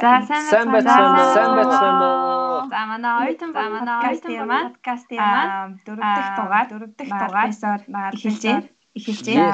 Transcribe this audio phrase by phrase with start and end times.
[0.00, 0.90] За сайн байна?
[1.34, 1.76] Сайн байна?
[2.72, 7.50] За манай оюутан за манай оюутан маань подкастын маань дөрөв дэх дугаар дөрөв дэх дугаар
[8.16, 8.68] эхэлж байна.
[8.98, 9.52] Эхэлж байна.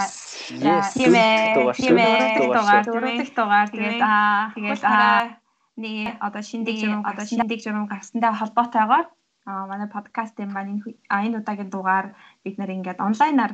[0.95, 1.72] Тийм ээ.
[1.74, 2.19] Тийм ээ.
[2.54, 5.38] Дугаар дөрөв дэх дугаар тэгээд аа тэгээд аа
[5.79, 9.07] нэг одоо журам одоо шиндэг журам гарсантай холбоотойгоор
[9.46, 10.82] аа манай подкастын маань энэ
[11.27, 12.07] энэ удаагийн дугаар
[12.43, 13.52] бид нэр ингээд онлайнаар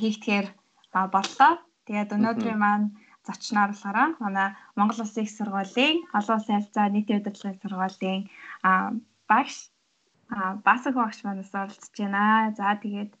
[0.00, 0.46] хийгдэхээр
[1.14, 1.52] боллоо.
[1.86, 2.86] Тэгээд өнөөдрийн маань
[3.26, 8.22] зочноор болохоор манай Монгол Улсын их сургуулийн олон улсын харилцаа нийтийн удирдлагын сургуулийн
[9.30, 9.56] багш
[10.66, 12.52] Басаг багш манаас оролцож байна.
[12.58, 13.12] За тэгээд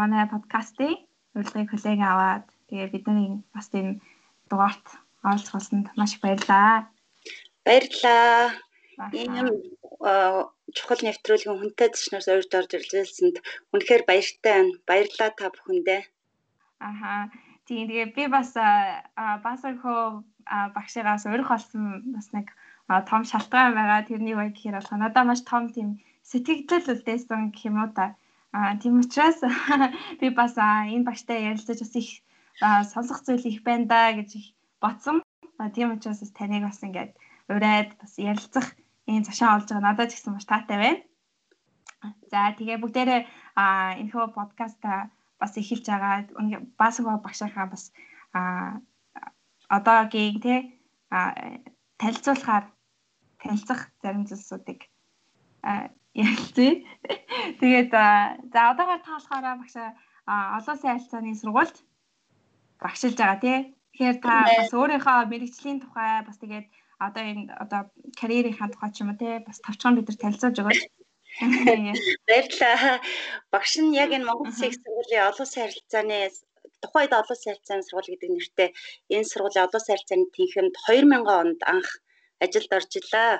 [0.00, 0.94] манай подкастын
[1.36, 4.00] урилгыг хүлээн аваад тэгээд бидний бас энэ
[4.50, 4.86] дугаарт
[5.26, 6.86] оролцох болсонд маш их баярлалаа.
[7.66, 8.52] Баярлалаа.
[9.20, 9.40] Энэ
[10.76, 13.36] чухал нэвтрүүлгийн хүнтэй зочноос урьд орж иржэлсэнд
[13.72, 14.72] үнэхээр баяртай байна.
[14.88, 16.02] Баярлалаа та бүхэндээ.
[16.88, 17.12] Аха.
[17.66, 18.54] Тийм тэгээ би бас
[19.46, 20.00] басархөө
[20.74, 22.46] багшигаас урих болсон бас нэг
[23.10, 24.06] том шалтгаан байгаа.
[24.06, 25.88] Тэрний баг гэхээр болох надад маш том тийм
[26.30, 28.14] сэтгэгдэл үлдээсэн гэх юм уу та.
[28.54, 29.42] А тийм учраас
[30.20, 32.10] би бас энэ багштай ярилцаж бас их
[32.92, 34.30] сонсох зүйл их байна да гэж
[34.80, 35.16] бодсон.
[35.74, 37.12] Тийм учраас бас таныг бас ингээд
[37.50, 38.66] ураад бас ярилцах
[39.10, 41.02] энэ цашаа олж байгаа надад ч гэсэн маш таатай байна.
[42.30, 43.22] За тэгээ бүгдээрээ
[44.00, 46.26] энэ хөө подкаста бас эхэлж байгаа.
[46.80, 47.92] Бас багшаахаа бас
[49.76, 50.58] одоогийн тий
[52.00, 52.64] танилцуулахаар
[53.40, 54.80] танилцах зарим зүйлсүүдийг
[56.14, 56.72] ярилцъя.
[57.60, 57.90] Тэгээд
[58.52, 59.76] за одоогоор та болохоор багш
[60.26, 61.76] олон улсын харилцааны сургуульд
[62.80, 63.58] багшилж байгаа тий.
[63.92, 66.66] Тэгэхээр та бас өөрийнхөө мэрэгжлийн тухай бас тэгээд
[66.98, 67.80] одоо энэ одоо
[68.20, 70.80] карьерийнхаа тухай ч юм уу тий бас товчхон бид нар танилцуулж өгөөч.
[71.36, 73.00] Баярлалаа.
[73.52, 76.18] Багш нь яг энэ Монгол Улсын сургуулийн олон улсын харилцааны
[76.82, 78.70] тухайд олон улсын харилцааны сургууль гэдэг нэртэй
[79.14, 81.88] энэ сургуулийн олон улсын харилцааны тэнхимд 2000 онд анх
[82.44, 83.32] ажилд орж илаа.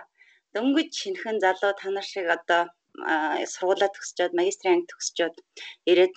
[0.52, 2.62] Дөнгөж шинхэн залуу та нар шиг одоо
[3.54, 5.36] сургуулаа төгсчөөд магистрийн анги төгсчөөд
[5.90, 6.16] ирээд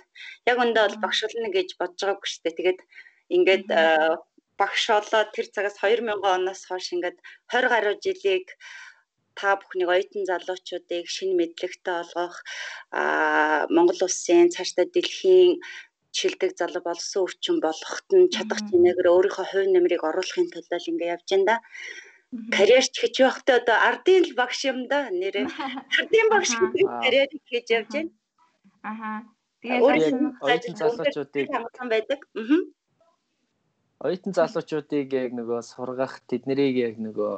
[0.52, 2.58] яг өндөө бол багш болно гэж бодож байгаагүй шүү дээ.
[2.60, 2.80] Тэгээд
[3.36, 3.68] ингээд
[4.60, 7.18] багш болоод тэр цагаас 2000 оноос хойш ингээд
[7.52, 8.48] 20 гаруй жилийг
[9.40, 12.36] та бүхнийг оюутан залуучуудыг шинэ мэдлэгтэй олгох
[13.00, 15.52] аа Монгол улсын цаашдаа дэлхийн
[16.18, 21.06] шилдэг залуу болсон өвчин болгоход нь чадах чинээгээр өөрийнхөө хувь нэмрийг оруулахын тулд л ингэ
[21.16, 21.56] явж байна да.
[22.56, 25.46] Карьерч хийж байхдаа одоо ардын л багш юм да нэрээ.
[26.00, 28.12] Ардын багш гэдэг карьер хийж явж байна.
[28.92, 29.10] Аха.
[29.62, 29.82] Тэгээд
[30.46, 31.48] оюутан залуучуудыг
[31.94, 32.20] байдаг.
[32.36, 32.62] Аа.
[34.06, 37.36] Оюутан залуучуудыг яг нөгөө сургах тэднийг яг нөгөө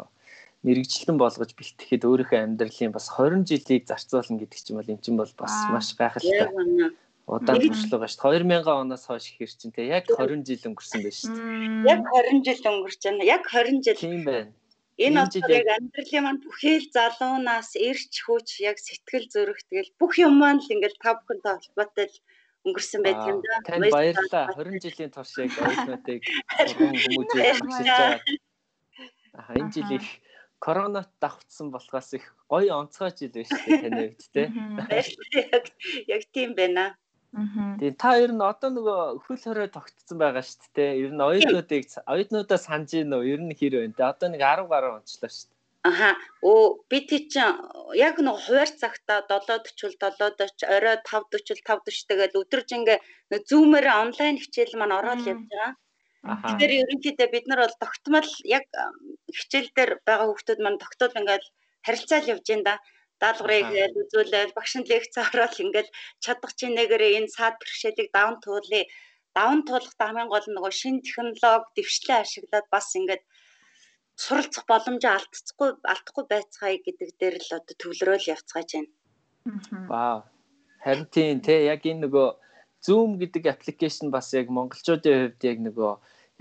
[0.61, 5.33] мэрэгчлэн болгож бэлтгэхэд өөрийнхөө амьдралын бас 20 жилийг зарцуулна гэдэг чинь бол эн чинь бол
[5.33, 6.53] бас маш гайхалтай.
[7.25, 8.61] Удаан туршлага шүү дээ.
[8.61, 11.89] 2000 оноос хойш ихэр чинь те яг 20 жил өнгөрсөн байна шүү дээ.
[11.89, 13.23] Яг 20 жил өнгөрч байна.
[13.25, 13.97] Яг 20 жил.
[13.97, 14.51] Тийм байна.
[15.01, 20.37] Энэ одоо яг амьдралын маань бүхэл залуунаас эрч хүч яг сэтгэл зүрх тэгэл бүх юм
[20.37, 22.17] маань л ингээл та бүхэнтэй холбоотой л
[22.69, 23.81] өнгөрсөн байдаг юм да.
[23.89, 24.45] Баярлалаа.
[24.61, 26.21] 20 жилийн турш яг оюутнуудыг
[26.77, 28.19] хүмүүжээ багшилж байгаа.
[29.39, 30.05] Аа энэ жил их
[30.65, 34.43] коронавирус давхцсан болохоос их гоё онцгой жил шүү дээ таны хувьд те.
[35.53, 35.65] Яг
[36.13, 36.85] яг тийм байна.
[37.31, 40.91] Тэгээ та ер нь одоо нөгөө хөл хорой тогтцсон байгаа шүү дээ.
[41.03, 43.23] Ер нь оюутнуудыг оюутнуудаа санаж гин үү?
[43.33, 44.03] Ер нь хэр байна те.
[44.11, 45.59] Одоо нэг 10 гаруй онцлоо шүү дээ.
[45.89, 46.09] Аха.
[46.43, 47.57] Оо би тий чинь
[47.97, 52.99] яг нэг хуваар цагта 7:40 7:40 орой 5:40 5:40 тэгээд өдрөж ингээ
[53.49, 55.71] зүүмээр онлайн хичээл маань ороод явж байгаа.
[56.21, 58.65] Тэгэхээр ерөнхийдөө бид нар бол тогтмол яг
[59.33, 61.47] хичээл дээр байгаа хүүхдүүд маань тогтвол ингээл
[61.85, 62.75] харилцаал явж байна да.
[63.21, 65.89] Даалгаврыг үзүүлээл багш нь лекц ороод ингээл
[66.23, 68.85] чадах чинээгээр энэ саад бэрхшээлийг даван туулъя.
[69.33, 73.23] Даван туулах хамгийн гол нь нөгөө шин технологи дэвшлээ ашиглаад бас ингээд
[74.17, 78.91] суралцах боломжоо алдчихгүй алдахгүй байцгаая гэдэг дээр л одоо төвлөрөөл явцгааж байна.
[79.89, 80.17] Вау.
[80.83, 82.27] Харин тийм те яг энэ нөгөө
[82.81, 85.91] Zoom гэдэг аппликейшн бас яг монголчуудын хувьд яг нөгөө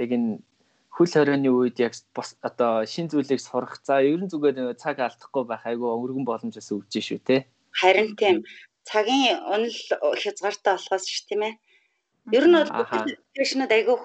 [0.01, 0.41] яг энэ
[0.89, 3.81] хөл хорионы үед яг бас одоо шин зүйлийг сурах.
[3.85, 7.37] За ерөн зүгээр цаг алдахгүй байх айгүй өргөн боломжос өгч шүү те.
[7.81, 8.45] Харин тийм
[8.89, 9.79] цагийн унал
[10.23, 11.55] хязгаартай болохоос ш тийм ээ.
[12.37, 13.97] Ер нь бол аппликейшнуд айгүй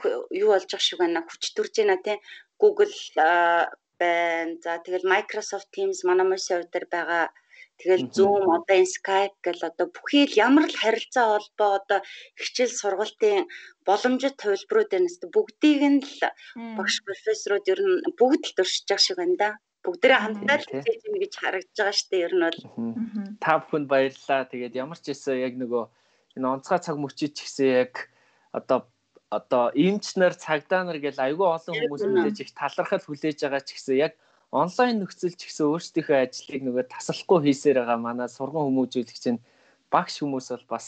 [0.41, 1.25] юу болж байгаа шиг байна.
[1.25, 2.19] Хүч төрж байна те.
[2.59, 4.59] Google байна.
[4.63, 7.31] За тэгэл Microsoft Teams манай мөсөө өдөр байгаа
[7.80, 12.00] Тэгэл Zoom одоо энэ Skype гэл одоо бүхий л ямар л харилцаа холбоо одоо
[12.39, 13.51] хичээл сургалтын
[13.83, 16.19] боломжит хувилбарууд байна гэсэн бүгдийг нь л
[16.80, 19.50] багш профессорууд ер нь бүгд л дуршиж байгаа шиг байна да.
[19.83, 22.60] Бүгдээрээ хамтдаа л хийж юм гэж харагдаж байгаа шүү дээ ер нь бол.
[23.44, 24.50] Та бүхэнд баярлалаа.
[24.50, 25.83] Тэгээд ямар ч байсан яг нөгөө
[26.39, 27.94] энэ онцгой цаг мөчид ч гэсэн яг
[28.56, 28.88] одоо
[29.30, 33.69] одоо эмч нар цагдаа нар гэл айгүй олон хүмүүс мэдээж их талархал хүлээж байгаа ч
[33.75, 34.13] гэсэн яг
[34.55, 39.43] онлайн нөхцөл ч гэсэн өөрсдийнхөө ажлыг нөгөө тасалахгүй хийсээр байгаа манай сургууль хүмүүжүүлэгч нь
[39.91, 40.87] багш хүмүүс бол бас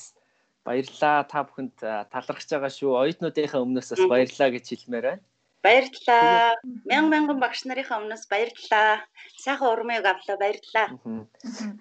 [0.64, 1.76] баярлаа та бүхэнд
[2.12, 5.24] талархаж байгаа шүү оюутнуудынхаа өмнөөс бас баярлаа гэж хэлмээр байна.
[5.68, 6.56] Баярлалаа.
[6.88, 9.04] Мянган мянган багш нарынхаа өмнөөс баярлалаа.
[9.36, 10.88] Сайхан урмыг авлаа баярлалаа.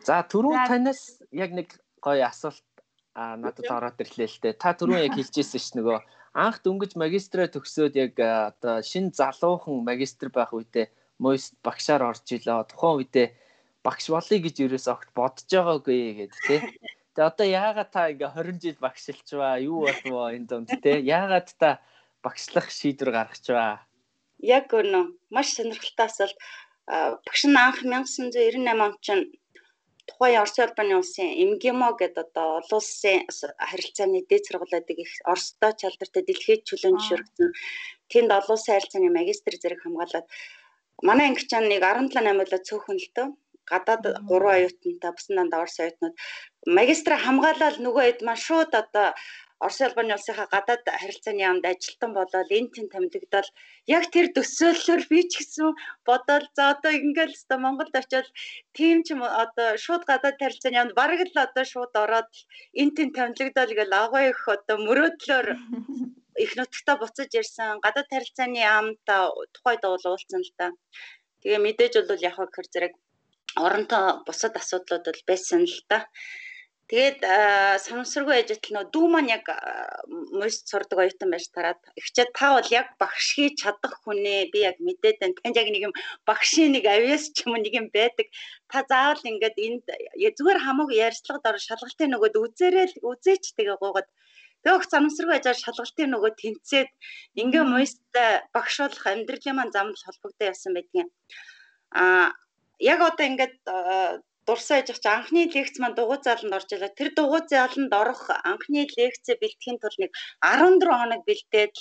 [0.02, 1.70] За түрүү танаас яг нэг
[2.02, 2.66] гоё асуулт
[3.14, 4.54] надад ороод ирлээ л дээ.
[4.58, 5.98] Та түрүү яг хэлжсэн ш нөгөө
[6.34, 12.68] анх дөнгөж магистраа төгсөөд яг одоо шин залуухан магистр байх үедээ мост багшаар орж илээ.
[12.70, 13.28] Тухайн үедээ
[13.86, 16.60] багш болъё гэж ерөөс огт бодож байгаагүй гэдэг тий.
[17.14, 19.62] Тэгээ одоо яагаад та ингээ 20 жил багшилчваа?
[19.62, 20.98] Юу болов энэ донд тий?
[21.00, 21.80] Яагаад та
[22.24, 23.78] багшлах шийдвэр гаргаж байгаа.
[24.42, 25.16] Яг үнэ.
[25.30, 26.38] Маш сонирхолтой асуулт.
[27.26, 29.24] Багш нь анх 1998 онд чинь
[30.06, 33.26] тухайн Орос улбаны улсын МГИМО гэдэг одоо олон улсын
[33.70, 37.48] харилцааны дээд сургуулиудыг их Оростой чалдартай дэлхийд чөлөөнд шүргсэн.
[38.10, 40.26] Тэнд олон улсын харилцааны магистр зэрэг хамгаалаад
[41.02, 43.28] манай ангич чан нэг 17 8-уулаа цөөхөн л дөө
[43.70, 46.14] гадаад 3 оюутантай бусан дандаа Орос оюутнууд.
[46.78, 49.08] Магистра хамгаалаад нөгөө хэд маань шууд одоо
[49.64, 53.48] Орос улбаны улсынхаа гадаад харилцааны яамд ажилтан болоод энэ тэн томилогдол
[53.96, 55.68] яг тэр төсөөллөөр би ч гэсэн
[56.08, 58.28] бодоод за одоо ингээл өстой Монголд очиод
[58.76, 59.08] тийм ч
[59.42, 62.30] одоо шууд гадаад харилцааны яамд бараг л одоо шууд ороод
[62.80, 65.46] энэ тэн томилогдол гэл агуу их одоо мөрөөдлөөр
[66.44, 69.22] их нутагтаа буцаж ирсэн гадаад харилцааны яамтай
[69.54, 70.66] тухайд уулзсан л та.
[71.40, 72.94] Тэгээ мэдээж бол яг хэр зэрэг
[73.64, 75.98] оронтой бусад асуудлууд бол байсан л та.
[76.86, 77.18] Тэгээд
[77.82, 79.48] самсаргүй ажил нөө дүү маань яг
[80.40, 84.78] мост сурдаг оюутан байж тараад ихчээд та бол яг багш хийж чадах хүнээ би яг
[84.78, 85.34] мэдээд байна.
[85.42, 85.94] Танд яг нэг юм
[86.30, 88.30] багшийн нэг авьяас ч юм уу нэг юм байдаг.
[88.70, 89.84] Та заавал ингээд энд
[90.38, 94.06] зүгээр хамаагүй ярьцлагад ор шалгалтын нөгөөд үзээрэл үзээч тэгээ гуугаад
[94.66, 96.90] Тэгээ их замсргүй ажаар шалгалтын нөгөө тэнцээд
[97.38, 98.02] ингээ мост
[98.50, 101.08] багш болох амьдралын маань замд холбогдоо явсан байдгийн.
[101.94, 102.34] А
[102.82, 103.54] яг одоо ингээд
[104.46, 106.90] дурсаа яж чи анхны лекц маань дугуй зааланд орж илаа.
[106.98, 110.10] Тэр дугуй зааланд орох анхны лекцээ бэлтгэхийн тулд нэг
[110.42, 111.74] 14 хоног бэлдээд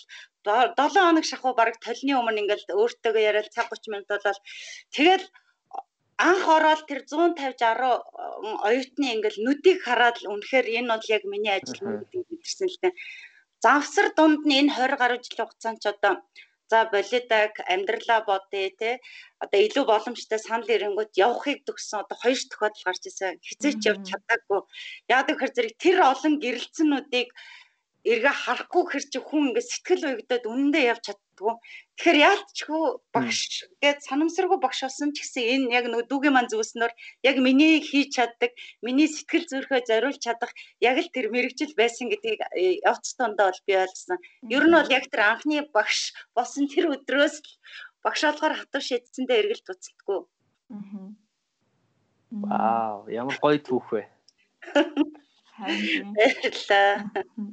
[0.46, 4.40] 7 хоног шахуу баг толны өмнө ингээл өөртөөгөө яриад цаг 30 минут болол
[4.94, 5.26] тэгэл
[6.18, 11.54] анх ороод тэр 150 60 оюутны ингээл нүдийг хараад л үнэхээр энэ бол яг миний
[11.56, 12.94] ажил мөн гэдэг мэдэрсэн л дээ.
[13.64, 16.14] Завсар дунд нь энэ 20 гаруй жилийн хугацаанд ч одоо
[16.72, 18.92] За болидаг амьдралаа бодъё те.
[19.44, 23.38] Одоо илүү боломжтой санал ирэнгүүт явахыг төгссөн одоо хоёр тохиолдол гарч ирсэн.
[23.48, 24.62] Хизээч явж чадаагүй.
[25.14, 27.30] Яг гэхээр зэрэг тэр олон гэрэлцэнүүдийг
[28.06, 31.54] эргээ харахгүй хэр чи хүн ингээд сэтгэл уягдаад үнэндээ явж чаддгүй.
[31.98, 33.42] Тэгэхээр яалтчгүй багш
[33.82, 36.94] гээд санамсаргүй багш болсон ч гэсэн энэ яг нүдүүгийн ман зүйлснээр
[37.26, 38.54] яг миний хийж чаддаг,
[38.86, 40.54] миний сэтгэл зүрхөө зориулж чадах
[40.86, 44.22] яг л тэр мэрэгжил байсан гэдгийг э, явц тундаа бол би ойлгосон.
[44.54, 47.52] Ер нь бол яг тэр анхны багш болсон тэр өдрөөс л
[48.06, 50.20] багш болохоор хатуу шийдсэндээ эргэлт туцалдаггүй.
[52.30, 54.02] Вау, ямар гоё түүх вэ?
[55.60, 56.92] Баярлалаа.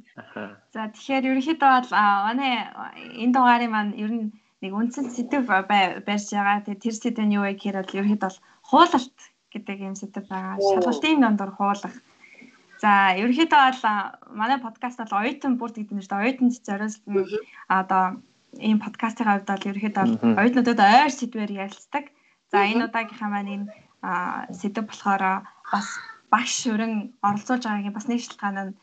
[0.73, 2.53] За тэгэхээр ерөнхийдөө бол манай
[3.23, 4.27] энэ дугаарыг маань ер нь
[4.59, 6.63] нэг үндсэн сэдв барьж байгаа.
[6.67, 9.17] Тэгээ тэр сэдв нь юу вэ гэхээр бол ерөнхийдөө бол хуулалт
[9.51, 10.59] гэдэг юм сэдв байгаа.
[10.59, 11.95] Шалгалтын дондор хуулах.
[12.83, 13.81] За ерөнхийдөө бол
[14.35, 16.19] манай подкаст бол оюутан бүрд гэдэг дээ.
[16.19, 17.07] Оюутанд зориулсан
[17.71, 18.03] одоо
[18.59, 22.11] ийм подкастын хувьд бол ерөнхийдөө бол оюутнуудад ойр сэдвээр ярилцдаг.
[22.51, 23.67] За энэ удаагийнхаа маань энэ
[24.59, 25.87] сэдв болохоор бас
[26.33, 28.77] багш өрн оролцуулж байгаагийн бас нэг шалтгаан нь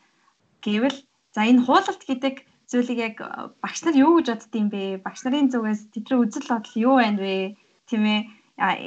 [0.63, 0.99] гэвэл
[1.35, 2.35] за энэ хуулалт гэдэг
[2.71, 3.15] зүйлийг яг
[3.63, 5.03] багш нар юу гэж бодд юм бэ?
[5.03, 7.59] Багш нарын зүгээс тэдний үзэл бодол юу байна вэ?
[7.91, 8.21] Тийм ээ.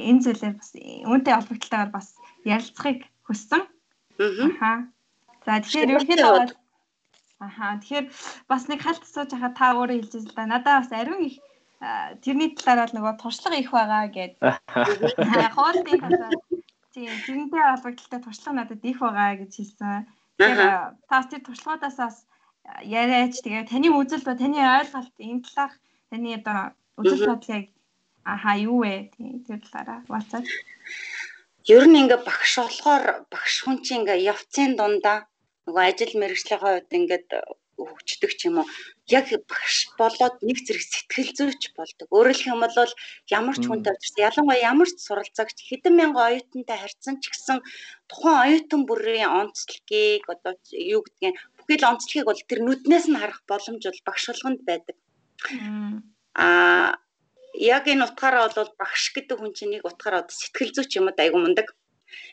[0.09, 2.07] Энэ зүйлээр бас үүнтэй холбогдлолтойгоор бас
[2.41, 3.61] ярилцахыг хүссэн.
[4.65, 4.89] Аа.
[5.45, 6.53] За тэгэхээр ерөнхийдөө бол
[7.45, 8.05] Аха тэгэхээр
[8.49, 10.49] бас нэг халт сууж хахад та өөрөө хэлж байгаа.
[10.49, 11.37] Надаа бас ариун их
[12.23, 14.39] тэрний талаар бол нөгөө туршлага их байгаа гэдэг.
[15.53, 16.33] Хоолтын талаар
[16.95, 20.07] Тийм, тэрнтэй холбогдлолтой туршлага надад их байгаа гэж хэлсэн.
[20.39, 20.71] Тэгэхээр
[21.11, 22.17] та тэр туршлагаудаас бас
[22.79, 25.73] яриач тэгээ таны үзэл ба таны ойлголт энэ талаар
[26.07, 26.59] таны одоо
[26.95, 27.67] үзэл бодлыг
[28.23, 29.11] аха юу вэ?
[29.43, 30.47] Тэр талаараа хуваалцаач.
[31.67, 35.27] Ер нь ингээ багш болохоор багш хүн чинь ингээ явцын дундаа
[35.67, 37.27] нөгөө ажил мэргэжлийн хувьд ингээд
[37.75, 38.67] хөгждөг ч юм уу
[39.07, 42.07] яг багш болоод нэг зэрэг сэтгэл зүйч болдог.
[42.09, 42.93] Хэлэх юм бол
[43.29, 47.61] ямар ч хүнтэй уулзсан ялангуяа ямар ч суралцагч хэдэн мянган оюутантай харьцсан ч гэсэн
[48.09, 53.83] тухайн оюутан бүрийн онцлогийг одоо юу гэдгийг бүхэл онцлогийг бол тэр нүднээс нь харах боломж
[53.85, 54.97] бол багш болгонд байдаг.
[56.33, 56.97] Аа
[57.53, 61.77] яг энэ утгаараа бол багш гэдэг хүн чинь нэг утгаараа сэтгэл зүйч юм айгу мундаг.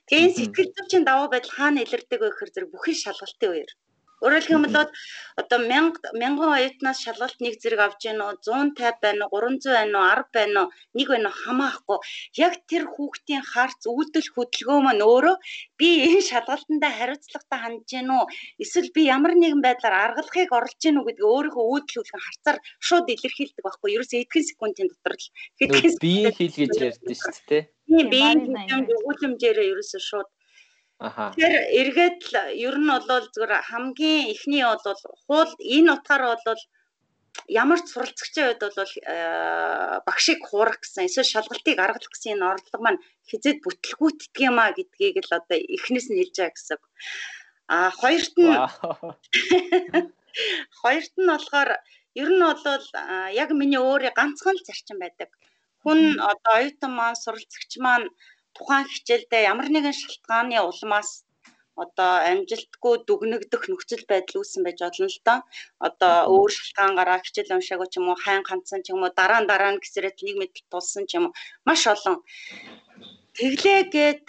[0.09, 3.73] Тэгээ сэтгэл зүйчийн давуу байдал хаана илэрдэг вэ гэхээр зэрэг бүхэл шалгалтын үеэр
[4.23, 4.79] Өөрөөр хэлбэл
[5.43, 8.39] одоо 1000 1000 оюутнаас шалгалт нэг зэрэг авч яана уу?
[8.39, 9.43] 150 байна уу?
[9.43, 10.07] 300 байна уу?
[10.15, 10.71] 10 байна уу?
[10.95, 11.41] Нэг байна уу?
[11.43, 11.99] Хамаахгүй.
[12.39, 15.37] Яг тэр хүүхдийн харц үүдэл хөдөлгөөн маань өөрөө
[15.75, 18.25] би энэ шалгалтандаа хариуцлагатай хандж гэнэ үү
[18.63, 23.07] эсвэл би ямар нэгэн байдлаар аргалахыг оролж гэнэ үү гэдгийг өөрийнхөө үүдэл хөдөлгөөн харцаар шууд
[23.11, 23.97] илэрхийлдэг байхгүй юу?
[24.03, 25.27] Ерөөсөө эдгээр секундын дотор л
[26.03, 27.63] биеийн хэл гэж ярьдэн шүү дээ.
[27.91, 28.07] Тийм
[28.55, 30.29] хэл өгүүлэмжээрээ ерөөсөө шууд
[31.03, 36.63] Тэгэхээр эргээд л ер нь бол зүгээр хамгийн эхний бол хуул энэ утгаараа бол
[37.49, 42.83] ямар ч суралцагчийн хувьд бол э, багшийг хуурах гэсэн эсвэл шалгалтыг аргалах гэсэн энэ орлого
[42.83, 46.79] маань хизээд бүтлгүүтдэг юм а гэдгийг л одоо эхнээс нь хэлж байгаа гэсэн.
[47.73, 48.53] А хоёрт нь
[50.83, 51.71] хоёрт нь болохоор
[52.23, 52.87] ер нь бол
[53.43, 55.31] яг миний өөрийн ганцхан л зарчим байдаг.
[55.83, 58.07] Хүн одоо оюутан маань суралцагч маань
[58.57, 61.11] тухайн хичээлдээ ямар нэгэн шалтгааны улмаас
[61.83, 65.39] одоо амжилтгүй дүгнэгдэх нөхцөл байдал үүссэн байж болно л доо.
[65.87, 69.51] Одоо өөр шалтгаангаараа хичээл уншаагүй ч юм уу, хайн ганцсан ч юм уу, дараа нь
[69.51, 72.17] дараа нь гэсрээд нэг мэдл тулсан ч юм уу, маш олон.
[73.33, 74.27] Тэглээгээд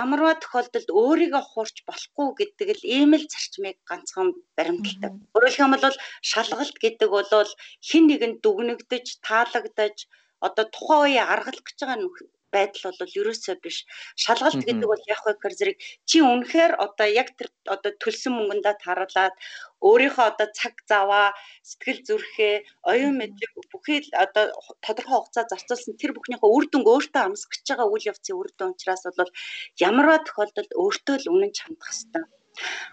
[0.00, 5.12] ямарваа тохиолдолд өөрийгөө хуурч болохгүй гэдэг л ийм л зарчмыг ганцхан баримталдаг.
[5.34, 5.98] Өөрөөр хэлбэл
[6.30, 7.50] шалгалт гэдэг бол
[7.88, 9.96] хин нэгэнд дүгнэгдэж, таалагдаж
[10.46, 11.98] одоо тухайн үеийн аргалах гэж байгаа
[12.54, 13.76] байдал бол ерөөсөө биш.
[14.22, 15.76] Шалгалт гэдэг бол яг гэхээр зэрэг
[16.08, 19.34] чи үнэхээр одоо яг тэр одоо төлсөн мөнгөндөө таруулаад
[19.88, 21.28] өөрийнхөө одоо цаг заваа,
[21.68, 22.56] сэтгэл зүрхээ,
[22.90, 24.44] оюун мэдлэг бүхий л одоо
[24.84, 29.04] тодорхой хугацаа зарцуулсан тэр бүхнийхээ үр дүнг өөртөө амсгаж байгаа үйл явцын үр дүн учраас
[29.18, 29.32] бол
[29.88, 32.24] ямарваа тохиолдолд өөртөө л үнэн чандах хэрэгтэй.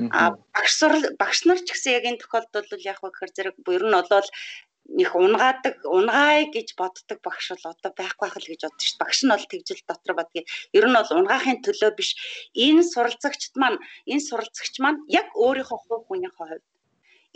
[0.10, 0.82] А багш
[1.22, 4.30] багш нар ч гэсэн яг энэ тохиолдолд бол яг вэ гэхээр зэрэг ер нь бол
[4.90, 9.02] их унгаадаг унгаая гэж боддог багш бол одоо байхгүй байх л гэж боддог шүү.
[9.02, 10.46] Багш нь бол тэгжил дотор бодгийг.
[10.74, 12.10] Ер нь бол унгаахын төлөө биш.
[12.54, 13.80] Энэ суралцагчд маань
[14.12, 16.66] энэ суралцагч маань яг өөрийнхөө хувь хүнийхээ хувьд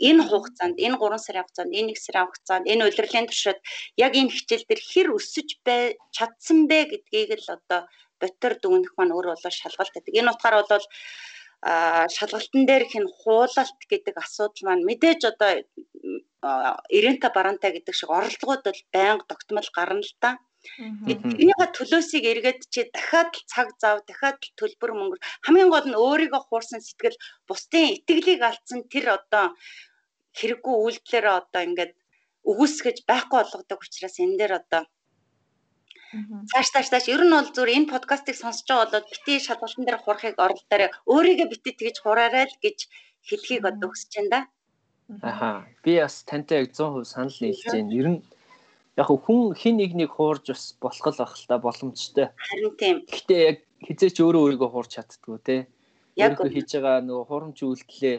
[0.08, 3.58] энэ хугацаанд энэ 3 сарын хугацаанд энэ 1 сарын хугацаанд энэ удирдлагын туршид
[3.96, 7.80] яг энэ хичээл дээр хэр өсөж бай чадсан бэ гэдгийг л одоо
[8.20, 10.12] ботор дүгнэх маань өөр болоо шалгалт гэдэг.
[10.20, 10.86] Энэ утгаар бол
[12.16, 15.50] шалгалтын дээр хин хуулалт гэдэг асуудал маань мэдээж одоо
[16.96, 20.30] ирэнта баранта гэдэг шиг оролцоогод бол байнга тогтмол гарна л та.
[21.06, 26.80] Тэрнийхээ төлөөсийг эргээд чи дахиад цаг зав, дахиад төлбөр мөнгө хамгийн гол нь өөрийгөө хуурсан
[26.82, 29.54] сэтгэл бусдын итгэлийг алдсан тэр одоо
[30.38, 31.92] хэрэггүй үйлдэлээрээ одоо ингээд
[32.50, 34.82] өгөөсгөж байхгүй болгодог учраас энэ дээр одоо
[36.50, 39.98] Цааш цааш цааш ер нь бол зүгээр энэ подкастыг сонсож байгаа болоод бити шалгалтын дээр
[40.02, 40.90] хурахыг оролдоорой.
[41.10, 42.78] Өөрийгөө бити тэгж хураарай л гэж
[43.26, 44.40] хэлхийг одоо хүсэж байна да.
[45.22, 45.66] Аха.
[45.82, 47.90] Би бас тантай яг 100% санал нийлж байна.
[47.90, 48.20] Ер нь
[48.96, 52.26] яг хүн хин нэгнийг хуурж бас болох л ах л та боломжтой.
[52.34, 52.96] Харин тийм.
[53.06, 55.56] Гэхдээ яг хизээч өөрөө өөрийгөө хуурч чаддгүй те.
[56.16, 58.18] Яг хийж байгаа нөгөө хурамч үйлдэлээ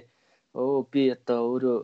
[0.53, 1.77] өө би одоо өөрөө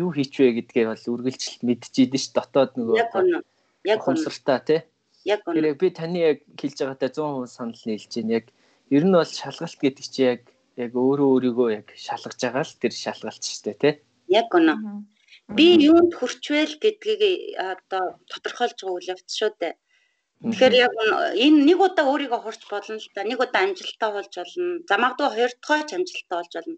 [0.00, 3.38] юу хийчвэ гэдгээ бол үргэлжлэлт мэдчихийдэн ш дотоод нөгөө яг үнэ.
[3.84, 4.64] Яг үнэ.
[4.64, 4.76] те.
[5.28, 5.76] Яг үнэ.
[5.76, 8.32] Би таны яг хэлж байгаатай 100% санал нийлж байна.
[8.40, 8.46] Яг
[8.96, 10.42] ер нь бол шалгалт гэдэг чи яг
[10.80, 13.94] яг өөрөө өөрийгөө яг шалгаж байгаа л тэр шалгалт шүү дээ тий.
[14.32, 14.74] Яг үнэ.
[15.56, 17.22] Би юунд хүрчвэл гэдгийг
[17.56, 19.74] одоо тодорхойлж байгаа үйл явц шүү дээ.
[20.38, 20.92] Тэгэхээр яг
[21.44, 23.26] энэ нэг удаа өөрийгөө хурч болно л да.
[23.26, 24.66] Нэг удаа амжилттай болж болно.
[24.88, 26.76] За магадгүй хоёр дахь ч амжилттай болж болно.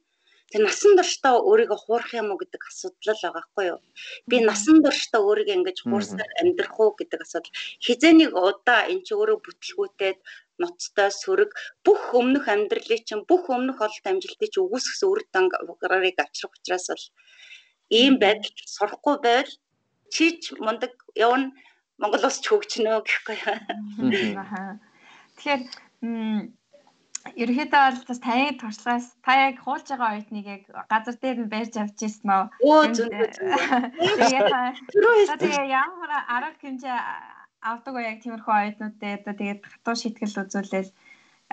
[0.50, 3.78] Тэр насан туршдаа өөрийгөө хуурах юм уу гэдэг асуудал л байгаа байхгүй юу?
[4.26, 7.54] Би насан туршдаа өөрийгөө ингэж хуурсаар амьдрах уу гэдэг асуудал.
[7.86, 10.18] Хизээнийг удаа эн чи өөрөө бүтлгүүтээд
[10.60, 11.50] ноцтой сөрөг
[11.86, 17.06] бүх өмнөх амьдралыг чинь бүх өмнөх ололт амжилтыг чинь үгүйсгсэн үр дагаврыг авчрах учраас бол
[17.98, 19.52] ийм байдал сурахгүй байвал
[20.14, 21.54] чиж мундаг явна.
[22.00, 23.38] Монгол ус ч хөгжнө гэхгүй.
[25.36, 25.62] Тэгэхээр
[27.36, 31.74] ерөөхдөө бол бас таны туршлагаас та яг хуулж байгаа оюутныг яг газар дээр нь барьж
[31.76, 32.38] авч ирсэн мó.
[32.64, 33.28] Өө зүйтэй.
[35.36, 36.98] Тэгээ ямар арга хэмжээ
[37.60, 40.90] авдаг уу яг тиймэрхүү оюутнуудтай одоо тэгээд хатуу шийтгэл үзүүлэл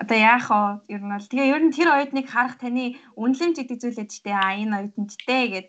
[0.01, 0.95] одоо яах вэ?
[0.95, 4.39] Ер нь бол тэгээ ер нь тэр оюутныг харах таны үнэлэмж гэдэг зүйлээд ч тэгээ
[4.39, 5.67] а энэ оюутнчтэй гэд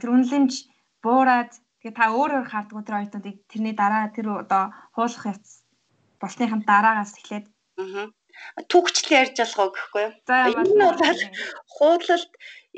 [0.00, 0.52] тэр үнэлэмж
[1.00, 5.64] буураад тэгээ та өөрөөр хардгуу тэр оюутнуудыг тэрний дараа тэр одоо хуулах яц
[6.20, 7.46] болсныхан дараагаас эхлээд
[7.80, 8.12] Аа
[8.72, 10.14] түгчлээ ярьж болохоо гэхгүй юу.
[10.28, 11.20] Энэ нь бол
[11.74, 12.32] хуудлалт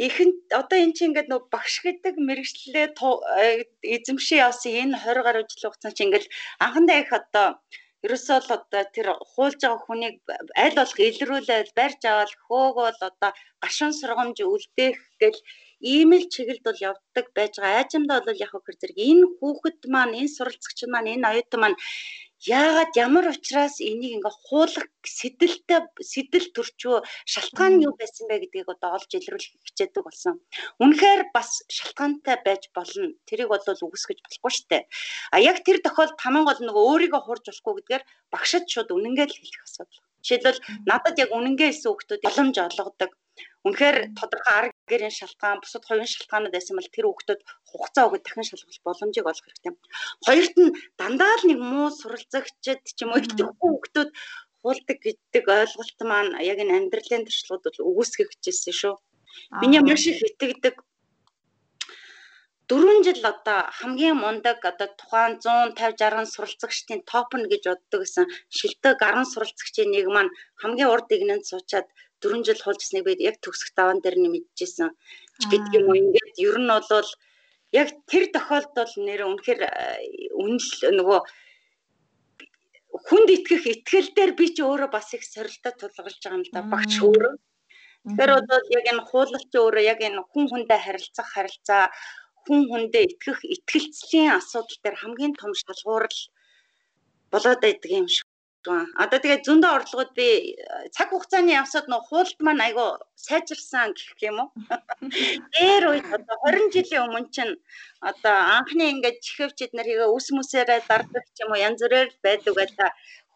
[0.06, 3.62] ихэнд одоо эн чинь ингээд нөө багш гэдэг мэрэгчлээ э,
[3.94, 6.26] эзэмшээ явсан энэ 20 гаруй жилийн хугацаанд чинь ингээд
[6.64, 7.48] анхандаа их одоо
[8.04, 10.16] ерөөсөө л одоо тэр хуулж байгаа хүнийг
[10.64, 13.30] аль болох илрүүлээд барьж аваад хөөгөөл одоо
[13.62, 15.38] гашуун сургамж үлдээх гэл
[15.92, 17.80] ийм л чиглэлд бол явдаг байж байгаа.
[17.84, 21.78] Айжмдаа бол яг хөр зэрэг энэ хүүхэд маань энэ суралцагч маань энэ оюутан маань
[22.44, 24.86] яагаад ямар учраас энийг ингээ хуулах
[25.18, 25.80] сэдэлтэй
[26.12, 26.96] сэдэл төрчөө
[27.32, 30.34] шалтгаан юу байсан бэ гэдгийг одоо олж илрүүлэх хичээдэг болсон.
[30.82, 33.16] Үнэхээр бас шалтгаантай байж болно.
[33.28, 34.82] Тэрийг бол үгүйсгэж болохгүй дээ.
[35.32, 39.38] А яг тэр тохиолдолд хамгийн гол нөгөө өөрийгөө хурж болохгүй гэдгээр багшд шууд үнэнгээ л
[39.40, 40.00] хэлэх асуудал.
[40.24, 43.12] Жишээлбэл надад яг үнэнгээ хэлсэн хүүхдүүд боломж олгодог
[43.66, 44.54] Үнэхээр тодорхой
[44.90, 49.44] гэрийн шалтгаан, бусад хувийн шалтгаанууд байсан бол тэр хүүхдүүд хугацаа өгöd дахин шалгах боломжийг олох
[49.46, 49.72] хэрэгтэй.
[50.26, 54.10] Хоёрт нь дандаа л нэг муу суралцагчд ч юм уу итгэхгүй хүүхдүүд
[54.60, 58.94] хуулдаг гэдэг ойлголт маань яг энэ амьдралын туршлагууд бол үгүйсгэх гэжсэн шүү.
[59.60, 60.76] Миний маш их итгэдэг
[62.68, 68.24] 4 жил одоо хамгийн мундаг одоо тухайн 150 60 суралцагчдын топ нь гэж боддог гэсэн
[68.56, 71.86] шилдэг 10 суралцагчийн нэг маань хамгийн урд игнэнд суучаад
[72.24, 74.90] 4 жил хулжсныг бид яг төгсөх даван дээр нь мэдчихсэн.
[75.52, 76.00] Гэдэг юм уу?
[76.00, 77.10] Ингээд ер нь бол
[77.80, 79.60] яг тэр тохиолдол нэр үнэхээр
[80.40, 81.20] үнэл нөгөө
[82.94, 86.62] хүнд итгэх итгэл дээр би ч өөрөө бас их сорилтоо тулгарч байгаа юм да.
[86.62, 87.34] Багч өөрөө.
[88.06, 91.84] Тэгэхээр бол яг энэ хуулалт өөрөө яг энэ хүн хүндээ харилцах харилцаа
[92.46, 96.20] хүн хүндээ итгэх итгэлцлийн асуудал дээр хамгийн том шалгуурал
[97.32, 98.28] болоод байдаг юм шиг
[98.72, 98.88] байна.
[99.02, 100.56] Одоо тэгээ зөндөө орлогод би
[100.96, 102.86] цаг хугацааны явсад нөх хуулт маань айгу
[103.26, 104.48] сайжирсан гэх юм уу.
[105.54, 107.54] Дээр үед одоо 20 жилийн өмнө чинь
[108.00, 112.52] одоо анхны ингээд чихвч эднэр хийгээ үс мүсээрээ дардах ч юм уу янз бүрээр байдаг
[112.56, 112.86] байта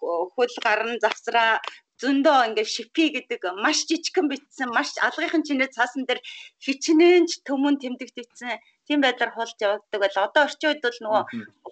[0.00, 1.61] хөл гарн завсраа
[2.02, 6.20] зөндөө ингээд шипи гэдэг маш жижигхэн битсэн маш алгынхан чинээ цаасан дээр
[6.64, 8.54] хичнээнч төмөн тэмдэгдсэн
[8.87, 10.18] тийм байдлаар хуулж явагддаг байл.
[10.25, 11.23] Одоо орчин үед бол нөгөө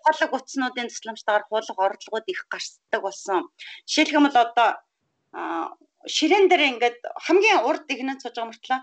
[0.07, 3.51] ухаалаг утаснуудын тусламжтайгаар хуулах орлогууд их гарцдаг болсон.
[3.87, 4.69] Жишээлх юм бол одоо
[6.07, 8.79] ширээн дээр ингээд хамгийн урд игнэнд сууж байгаа мөртлөө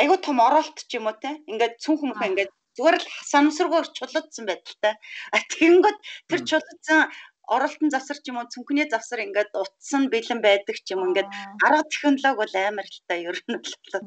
[0.00, 4.44] айгүй том оролт ч юм уу те ингээд цүн хүмүүх ингээд зүгээр л санамсаргүй чулуудсан
[4.48, 4.94] байдалтай.
[5.34, 5.98] А тэгэнгүүт
[6.30, 7.00] тэр чулуудсан
[7.44, 11.28] оролтон завсар ч юм уу цүнхний завсар ингээд утсан бэлэн байдаг ч юм ингээд
[11.66, 14.04] арга технологи бол амар л та ер нь бол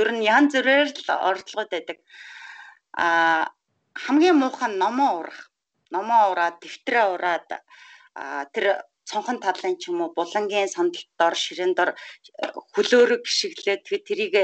[0.00, 1.98] ер нь янз бүрээр л орлогод байдаг.
[2.96, 3.52] А
[4.04, 5.40] хамгийн муухай номоо урах.
[5.94, 7.48] Номоо ураад дэвтрээ ураад
[8.52, 8.66] тэр
[9.08, 11.90] цонхон талын ч юм уу булангийн сандалт дор ширээн дор
[12.74, 14.34] хөлөөрөг гიშгэлээ тэгээд тэрийг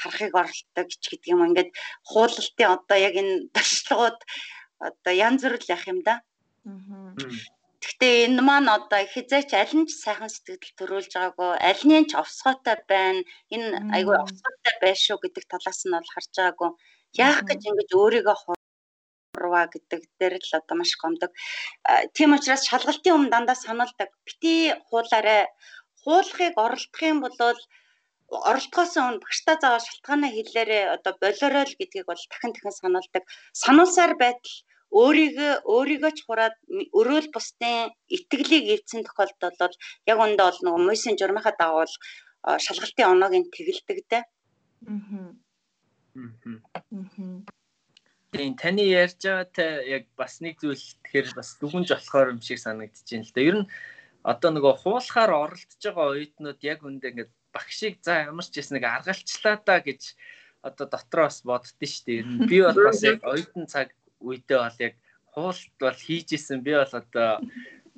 [0.00, 1.42] харахыг оролдог ч гэдэг юм.
[1.48, 1.70] Ингээд
[2.10, 4.18] хуулалтын одоо яг энэ туршлагууд
[4.88, 6.14] одоо янз бүр л явах юм да.
[7.82, 11.50] Гэхдээ энэ маань одоо хизээч аль нь ч сайхан сэтгэл төрүүлж байгаагүй.
[11.68, 13.20] Аль нь ч овсгойтой байна.
[13.54, 16.70] Энэ айгүй овсгойтой байш шүү гэдэг талаас нь бол харж байгаагүй.
[17.26, 18.53] Яах гэж ингэж өөрийгөө
[19.44, 21.30] хурваа гэдэг дээр л одоо маш гомдог.
[22.16, 24.08] Тийм учраас шалгалтын өмнө дандаа сануулдаг.
[24.24, 25.52] Бити хуулаарэ
[26.02, 27.36] хуулахыг оролдох юм бол
[28.48, 33.22] оролдохоос өмнө багштай заавал шалтгаанаа хэлээрээ одоо болоорой л гэдгийг бол дахин дахин сануулдаг.
[33.62, 34.56] Сануулсаар байтал
[35.00, 36.56] өөрийгөө өөрийгөө ч хураад
[36.98, 39.76] өрөөл бусдын итгэлийг эвдсэн тохиолдолд бол
[40.10, 41.86] яг үндэ бол нөгөө мөсөн журмынхаа дагуу
[42.64, 44.22] шалгалтын оноог нь тэгэлдэг дээ.
[44.88, 45.30] Аа.
[48.34, 53.06] Тийм таны ярьж байгаатай яг бас нэг зүйл тэгэхээр бас дүгнж болохоор юм шиг санагдаж
[53.06, 53.40] байна л да.
[53.46, 53.70] Ер нь
[54.26, 58.90] одоо нөгөө хуулахаар оролдож байгаа оюутнууд яг үндэ ингээд багшийг за ямар ч гэсэн нэг
[58.90, 60.18] аргалчлаа да гэж
[60.66, 62.18] одоо дотроо бас боддөө шүү дээ.
[62.18, 64.94] Ер нь би бол бас яг оюутан цаг үедээ бол яг
[65.30, 66.58] хуулт бол хийж исэн.
[66.66, 67.30] Би бол одоо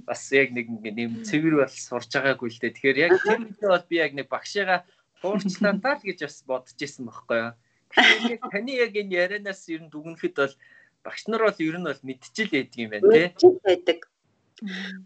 [0.04, 2.76] бас яг нэг нэм цэвэр бол сурж байгаагүй л дээ.
[2.76, 4.84] Тэгэхээр яг тэр үедээ бол би яг нэг багшигаа
[5.24, 7.52] хуурчлаа даа л гэж бас бодож исэн байхгүй юу.
[7.96, 10.54] Таны яг энэ ярианаас ер нь дүгнэхэд бол
[11.04, 13.50] багш нар бол ер нь бол мэдчил байдаг юм байна тий.
[13.64, 13.98] байдаг.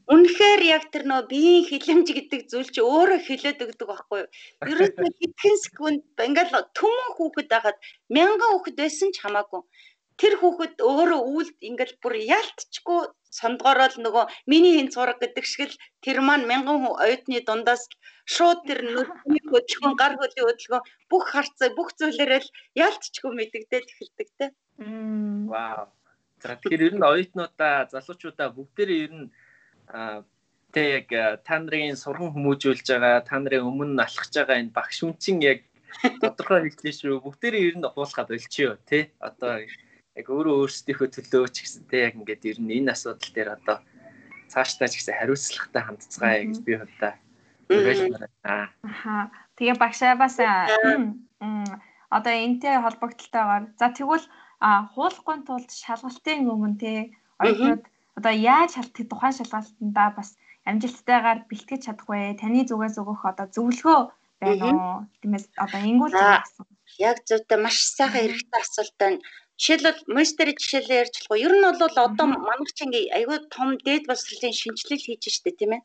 [0.06, 4.30] Үнэхээр яг тэр нөө биеийн хилэмж гэдэг зүйл чи өөрөө хилээд өгдөг байхгүй юу?
[4.62, 7.78] Ерөөсөө хэдхэн секунд ингээл төмөн хүүхэд байхад
[8.14, 9.62] мянган хүүхэд байсан ч хамаагүй
[10.20, 15.80] тэр хүүхэд өөрөө үүлд ингээл бүр ялтчгүй сондгорол нөгөө миний хин зураг гэдэг шиг л
[16.04, 17.86] тэр маань мянган оюутны дундаас
[18.34, 22.54] шууд тэр нүдний хөдөлгөөн гар хөлийн хөдөлгөөн бүх харцаа бүх зүйлээрээ л
[22.86, 24.46] ялтчгүй мэддэгдээд эхэлдэг те.
[25.52, 25.88] Вау.
[26.42, 29.26] За тэгэхээр ер нь оюутнуудаа залуучуудаа бүгдээрээ ер нь
[30.74, 31.08] тэ яг
[31.46, 35.60] та нарын сурган хүмүүжүүлж байгаа та нарын өмнө алхаж байгаа энэ багш үнчин яг
[36.22, 39.66] тодорхой хэлсэн шүү бүгдээрээ ер нь хуулахад болчихё тий одоо
[40.20, 43.76] яг өөрөө өөрсдийнхөө төлөө ч гэсэн те яг ингээд ер нь энэ асуудал дээр одоо
[44.52, 47.14] цаашдаа ч гэсэн хариуцлагатай хандцгаая гэж би хувьдаа
[47.70, 49.30] Аа.
[49.56, 50.34] Тэгээ багшаа бас
[52.10, 54.26] одоо энтэй холбогдлолтойгоор за тэгвэл
[54.92, 56.92] хуулахгүй тулд шалгалтын өмнө те
[57.38, 57.82] оюутнууд
[58.18, 60.28] одоо яаж шалтгаан тухайн шалгалтандаа бас
[60.66, 62.34] амжилттайгаар бэлтгэж чадах вэ?
[62.42, 64.00] Таны зүгээс өгөх одоо зөвлөгөө
[64.42, 64.96] байна уу?
[65.22, 66.66] Тиймээс одоо ингүүл гэсэн
[66.98, 69.22] Яг зүйтэй маш сайхан хэрэгтэй асуулт байна.
[69.60, 71.38] Жишээлбэл монстер жишээлээ ярьж болохгүй.
[71.44, 72.26] Ер нь бол одоо
[72.80, 75.82] ингээ айгүй том дээд боловсролын шинжилэл хийж штэ тийм ээ.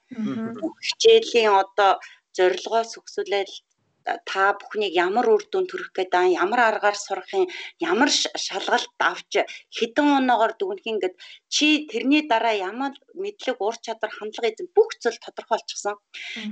[0.87, 1.91] Хичээлийн одоо
[2.35, 3.51] зорилгоос өксүүлэл
[4.29, 7.49] та бүхнийг ямар үр дүн төрөх гэдэг ямар аргаар сурахын
[7.81, 9.33] ямар шалгалт авч
[9.77, 11.15] хэдэн оноогоор дүгнэх ингээд
[11.49, 15.95] чи тэрний дараа ямар мэдлэг ур чадвар хандлага эзэн бүх зүйл тодорхойлчихсон.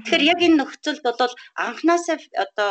[0.05, 2.69] Тэгэхээр яг энэ нөхцөлд бол анханасаа одоо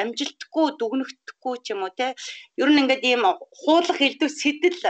[0.00, 2.12] амжилтгүй дүгнэхдэггүй ч юм уу те
[2.60, 3.22] ер нь ингээд ийм
[3.64, 4.80] хуулах хэлдв сэтэл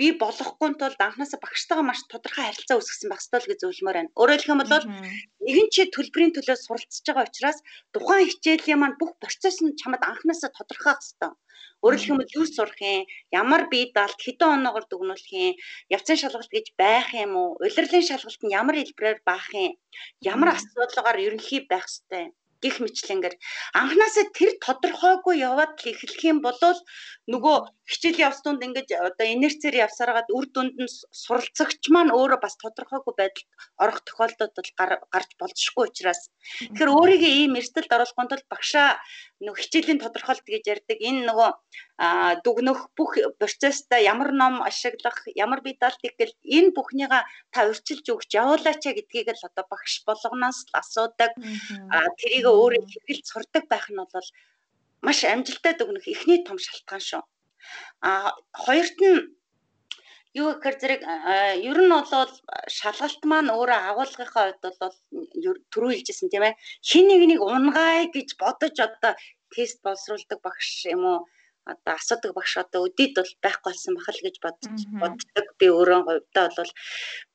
[0.00, 4.14] би болохгүй тулд анханасаа багштайгаа маш тодорхой харилцаа үүсгэсэн байх ёстой л гэж зөвлөмөр байна.
[4.20, 4.86] Өөрөөр хэлэх юм бол
[5.44, 7.58] нэгэн чи төлбөрийн төлөө суралцж байгаа учраас
[7.92, 11.32] тухайн хичээлийн маань бүх процесс нь чамд анханасаа тодорхой байх ёстой.
[11.84, 13.04] Өөрөөр хэлэх юм бол юу сурах юм,
[13.40, 15.54] ямар бие даалт хэдэн оноогоор дүгнүүлэх юм,
[15.94, 19.72] явцын шалгалт гэж байх юм уу, улирлын шалгалт нь ямар хэлбэрээр баах юм,
[20.32, 22.24] ямар асуудалгаар ерөнхий байх ёстой?
[22.28, 23.34] юм гих мэтлэнгээр
[23.80, 26.56] анханасаа тэр тодорхойгүй яваад л эхлэх юм бол
[27.32, 27.56] нөгөө
[27.90, 30.94] хичээлийн явц тунд ингэж одоо инерцээр явсараад үр дүнд нь
[31.24, 33.48] суралцагч маань өөрөө бас тодорхойгүй байдалд
[33.82, 34.70] орох тохиолдолд бол
[35.14, 36.22] гарч болзошгүй учраас.
[36.70, 38.88] Тэгэхээр өөрийгөө ийм эрсдэлд оруулахын тулд багшаа
[39.40, 40.98] нөгөө хичээлийн тодорхойлт гэж ярьдаг.
[41.00, 41.50] Энэ нөгөө
[42.44, 48.30] дүгнөх бүх процессда ямар ном ашиглах ямар бие даалтыг гэл энэ бүхнийга та урьчилж өгч
[48.36, 51.32] явуулаач гэдгийг л одоо багш болгоноос л асуудаг.
[52.20, 54.28] Тэрийг өөрөө хэрэгэлж сурдаг байх нь бол
[55.00, 57.24] маш амжилттай дүгнэх эхний том шалтгаан шүү.
[58.04, 59.39] А хоёрт нь
[60.38, 61.02] юу гэхээр зэрэг
[61.70, 62.32] ер нь бол
[62.78, 64.96] шалгалт маань өөрөө агуулгынхаа хувьд бол
[65.72, 66.58] түрүү хэлжсэн тийм ээ.
[66.86, 69.12] Хин нэг нэг унгай гэж бодож одоо
[69.50, 71.18] тест боловсруулдаг багш юм уу?
[71.66, 75.46] Одоо асуудаг багш одоо өдийд бол байхгүй болсон бахал гэж бодож боддог.
[75.58, 76.72] Би өөрөө хувьдаа бол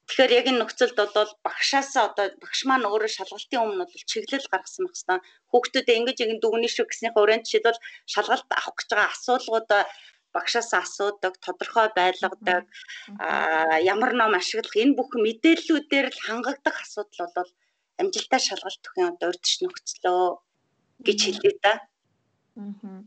[0.06, 4.86] Тэгэхээр яг энэ нөхцөлд бол багшаасаа одоо багш маань өөрөө шалгалтын өмнө бол чиглэл гаргасан
[4.86, 5.26] байх хэвээр.
[5.50, 9.82] Хүүхдүүдэд ингэж ингэ дүгнэх шүү гэснийхээ өрөөнд жишээлбэл шалгалт авах гэж байгаа асуулгуудаа
[10.36, 12.64] багшаас асуудаг, тодорхой байлгадаг,
[13.94, 17.52] ямар ном ашиглах энэ бүх мэдээллүүдээр л хангагдах асуудал бол
[18.02, 20.22] амжилттай шалгалт өгөх одоо урдч нөхцлөө
[21.08, 21.74] гэж хэлээ да.
[22.60, 23.04] Аа.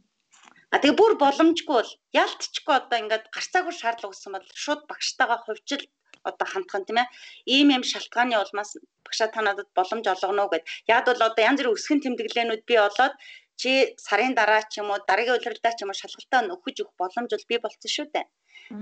[0.72, 5.84] А тэгээ бүр боломжгүй бол ялтчгүй одоо ингээд гарцаагүй шаардлага үүссэн бол шууд багштайгаа хувьчил
[6.28, 7.08] одоо хандхан тийм ээ
[7.56, 10.64] ийм юм шалтгааны улмаас багшаа та надад боломж олгоно гэд
[10.94, 13.14] яг бол одоо янз бүрийн өсгөн тэмдэглээнүүд бий болоод
[13.60, 13.70] чи
[14.06, 17.50] сарын дараа ч юм уу дараагийн удирдлагаа ч юм уу шалгалтаа нөхөж өгөх боломж бол
[17.50, 18.26] бий болсон шүү дээ.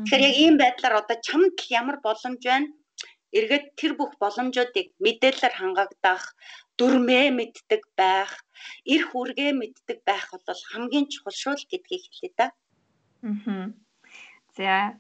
[0.05, 2.69] Тэгэхээр яг ийм байдлаар одоо чамд ямар боломж байна?
[3.37, 6.25] эргээд тэр бүх боломжуудыг мэдээлэлээр хангаагдах,
[6.79, 8.33] дүрмээ мэддэг байх,
[8.87, 12.47] эр хүргээ мэддэг байх бол хамгийн чухал шүү л гэдгийг хэлээ да.
[13.27, 13.67] Аа.
[14.57, 14.97] За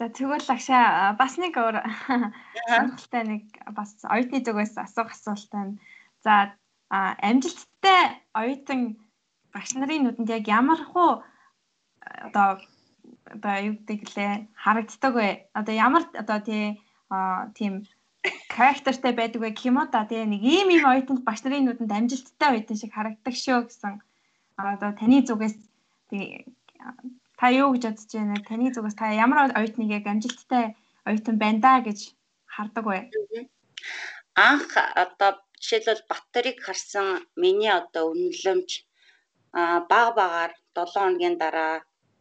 [0.00, 1.84] За тэгвэл агшаа бас нэг өөр
[2.64, 3.44] сонирхолтой нэг
[3.76, 5.76] бас оюутны зүгээс асуух асуулт байна.
[6.24, 6.56] За
[6.90, 8.80] амжилттай оюутан
[9.52, 11.22] багш нарын нүдэнд яг ямар хуу
[12.26, 12.60] одоо
[13.34, 15.28] одоо юу гэдэг лээ харагддаг вэ?
[15.58, 16.80] Одоо ямар одоо тий
[17.56, 17.84] тийм
[18.54, 22.76] characterтэй байдаг вэ уу да тий нэг ийм ийм оюутанд багш нарын нүдэнд амжилттай оюутан
[22.80, 23.94] шиг харагддаг шүү гэсэн
[24.56, 25.56] одоо таны зүгээс
[26.10, 26.46] тий
[27.38, 28.36] та юу гэж бодож байна?
[28.48, 30.76] Таны зүгээс та ямар оюутныг яг амжилттай
[31.08, 32.14] оюутан байна да гэж
[32.46, 32.98] хардаг вэ?
[34.34, 34.72] Анх
[35.04, 35.30] одоо
[35.62, 37.08] жишээлбэл Батэрийг харсан
[37.42, 38.70] миний одоо үнэлэмж
[39.60, 41.74] а баг багаар 7 хоногийн дараа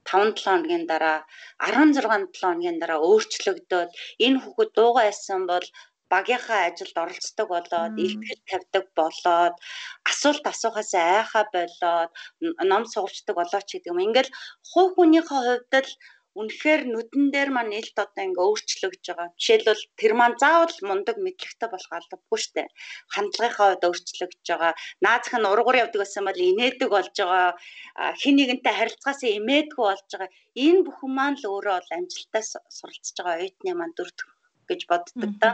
[0.06, 1.20] 5 7 хоногийн дараа
[1.60, 3.90] 16 7 хоногийн дараа өөрчлөгдөд
[4.26, 5.66] энэ хүүхэд дуугаа байсан бол
[6.12, 9.56] багийнхаа ажилд оролцдог болоод илтгэл тавьдаг болоод
[10.12, 12.12] асуулт асуухаас айхаа болоод
[12.72, 14.00] ном сурвчдаг болоо ч гэдэг юм.
[14.06, 14.36] Ингээл
[14.72, 15.92] хувь хүнийхээ хувьд л
[16.40, 19.30] үнэхээр нүдэн дээр маань нээлт одоо ингээ өөрчлөгдөж байгаа.
[19.36, 22.64] Жишээлбэл тэр маань заавал мундаг мэдлэгтэй болох албагүй штэ.
[23.14, 24.74] Хандлагынхаа хувьд өөрчлөгдөж байгаа.
[25.04, 27.52] Наазах нь ургуур явдаг гэсэн бол инээдэг болж байгаа.
[28.22, 30.32] Хин нэгэнтэй харилцаасаа имээдгүй болж байгаа.
[30.56, 34.10] Энэ бүхэн маань л өөрөө бол амжилттай суралцж байгаа оюутны маань дүр
[34.72, 35.50] гэж боддог та.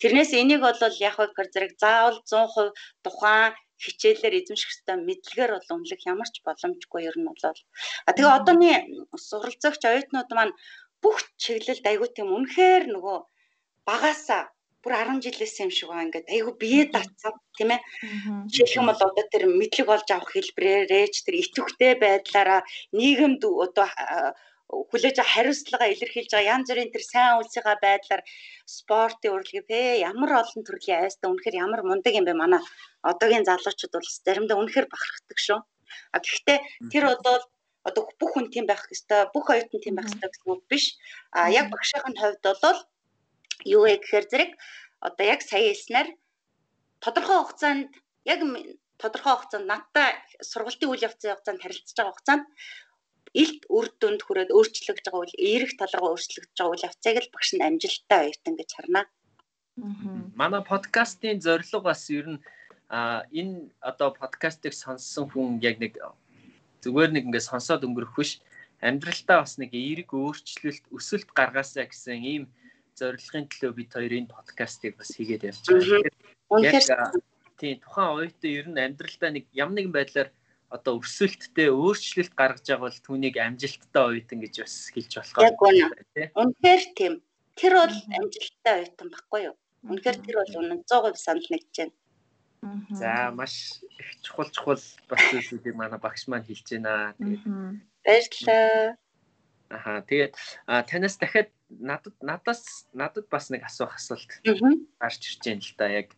[0.00, 0.78] Тэрнээс энийг бол
[1.08, 2.70] яг гэхээр зэрэг заавал 100%
[3.04, 3.52] тухайн
[3.84, 7.60] хичээлээр эзэмших хэвээр мэдлэгээр бол үнэлэх ямар ч боломжгүй ер нь бол.
[8.08, 8.76] А тэгээ одооний
[9.12, 10.54] суралцагч оюутнууд маань
[11.02, 13.18] бүх чиглэлд айгүй тийм үнэхээр нөгөө
[13.88, 14.42] багаасаа
[14.82, 17.80] бүр 10 жилээс юм шиг байгаа ингээд айгүй бие датсан тийм ээ.
[18.54, 22.60] Жишээлх юм бол одоо тэр мэдлэг олж авах хэлбрээрээ ч тэр итвэхтэй байдлаараа
[22.94, 23.88] нийгэмд одоо
[24.68, 28.22] хүлээж хариуцлага илэрхийлж байгаа янз бүрийн тэр сайн үйлсийнхаа байдлаар
[28.76, 29.78] спортын урлагийг те
[30.10, 32.60] ямар олон төрлийн айстай үнэхээр ямар мундаг юм бэ манай
[33.10, 35.58] одоогийн залуучууд бол заримдаа үнэхээр бахархдаг шүү.
[36.14, 36.58] А гэхдээ
[36.90, 37.44] тэр бол
[37.88, 40.84] одоо бүх хүн тийм байх ёстой, бүх оюутан тийм байх ёстой гэсэн үг биш.
[41.30, 42.80] А яг багшийн хувьд бол
[43.64, 44.50] юу вэ гэхээр зэрэг
[45.06, 46.08] одоо яг сая хэлснээр
[47.04, 47.90] тодорхой хугацаанд
[48.32, 48.40] яг
[48.98, 50.08] тодорхой хугацаанд надтай
[50.50, 52.44] сургалтын үйл явцын хугацаанд харилцаж байгаа хугацаанд
[53.32, 57.34] илт үр дүнд хүрээд өөрчлөгдөж байгаа үйл эерэг тал руу өөрчлөгдөж байгаа үйл явцыг л
[57.34, 59.02] багш нь амжилттай оюутан гэж харна.
[60.40, 62.40] Манай подкастын зорилго бас ер нь
[62.90, 65.98] энэ одоо подкастыг сонссон хүн яг нэг
[66.82, 68.38] зүгээр нэг ингээд сонсоод өнгөрөх биш
[68.80, 72.44] амьдралдаа бас нэг эерэг өөрчлөлт өсөлт гаргаасаа гэсэн ийм
[72.94, 76.06] зорилгын төлөө бид хоёр энэ подкастыг бас хийгээд явж байгаа.
[76.62, 76.84] Яг
[77.58, 80.28] тийм тухайн оюутан ер нь амьдралдаа нэг ямар нэгэн байдлаар
[80.70, 85.38] одоо өсөлттэй өөрчлөлт гаргаж байгаа бол түүнийг амжилттай оюутан гэж бас хэлж болох.
[85.42, 85.86] Яг үнэ.
[86.34, 87.14] Үнэхээр тийм.
[87.54, 89.56] Тэр бол амжилттай оюутан баггүй юу?
[89.86, 91.94] Үнэхээр тэр бол үнэн 100% санал нэгж байна.
[92.90, 97.14] За маш их чухал чухал бас зүйлсүүдийг манай багш маань хэлж байна.
[97.14, 97.44] Тэгээд
[98.02, 98.96] баярлалаа.
[99.70, 100.34] Аха тэгээд
[100.90, 106.08] танаас дахиад надад надаас надад бас нэг асуух асуулт гарч ирж байна л да яг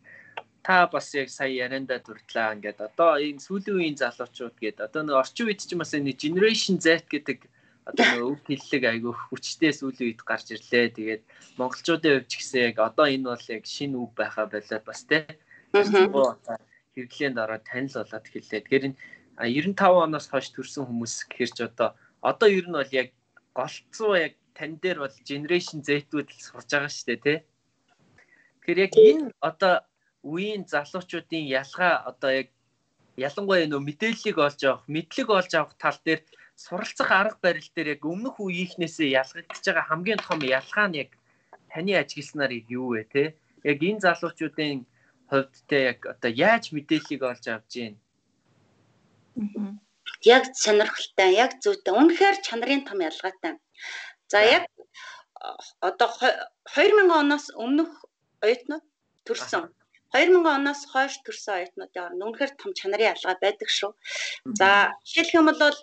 [0.63, 5.15] та бас яг сая ярианда дурдлаа ингээд одоо энэ сүүлийн үеийн залуучууд гээд одоо нэг
[5.15, 7.47] орчин үед ч бас энэ generation Z гэдэг
[7.89, 10.93] одоо нэг өв хэллэг айгүй хүчтэй сүүлийн үед гарч ирлээ.
[10.93, 11.23] Тэгээд
[11.57, 15.25] монголчуудын хувьд ч гэсэн яг одоо энэ бол яг шинэ үв байхаа болоод бас те
[15.73, 18.61] хэрэглээнд ороод танил болоод хэллээ.
[18.61, 18.97] Тэгэхээр энэ
[19.39, 23.09] 95 оноос хойш төрсэн хүмүүс гэхэр ч одоо одоо ер нь бол яг
[23.55, 27.37] голцоо яг тань дээр бол generation Z-үүд л сурж байгаа шүү дээ тий.
[28.59, 29.73] Тэгэхээр яг энэ одоо
[30.31, 32.49] үеийн залуучуудын ялгаа одоо яг
[33.27, 36.21] ялангуяа нөө мэдээллийг олж авах, мэдлэг олж авах тал дээр
[36.55, 41.11] суралцах арга барил дээр яг өмнөх үеийнхнээсээ ялгагдж байгаа хамгийн том ялгаа нь яг
[41.71, 43.23] таны ажигласнаар юу вэ те?
[43.63, 44.85] Яг энэ залуучуудын
[45.29, 47.95] хувьд те яг одоо яаж мэдээллийг олж авж гин?
[50.25, 51.93] Яг сонирхолтой, яг зүйтэй.
[51.95, 53.53] Үнэхээр чанарын том ялгаатай.
[54.27, 54.65] За яг
[55.79, 56.09] одоо
[56.75, 57.91] 2000 оноос өмнөх
[58.43, 58.85] оюутнууд
[59.23, 59.71] төрсөн.
[60.13, 63.91] 2000 оноос хойш төрсэн оюутнуудын оронд үнэхээр том чанарын ялгаа байдаг шүү.
[64.59, 64.69] За
[65.05, 65.75] жишээлх юм бол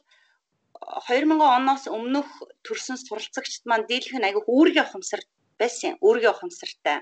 [1.08, 2.28] 2000 оноос өмнөх
[2.66, 5.22] төрсэн суралцагчд маань дийлэх нь айгүй үүргийн ухамсар
[5.60, 5.96] байсан.
[6.04, 6.98] Үүргийн ухамсартай.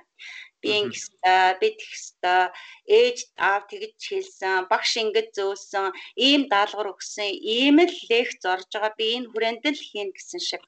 [0.62, 2.42] Би ингэстэй, би тэгстэй,
[2.98, 8.92] ээж аав тэгж хэлсэн, багш ингэж зөөсөн, ийм даалгавар өгсөн, ийм л лекц орж байгаа.
[8.96, 10.62] Би энэ хүрээнд л хийн гэсэн шиг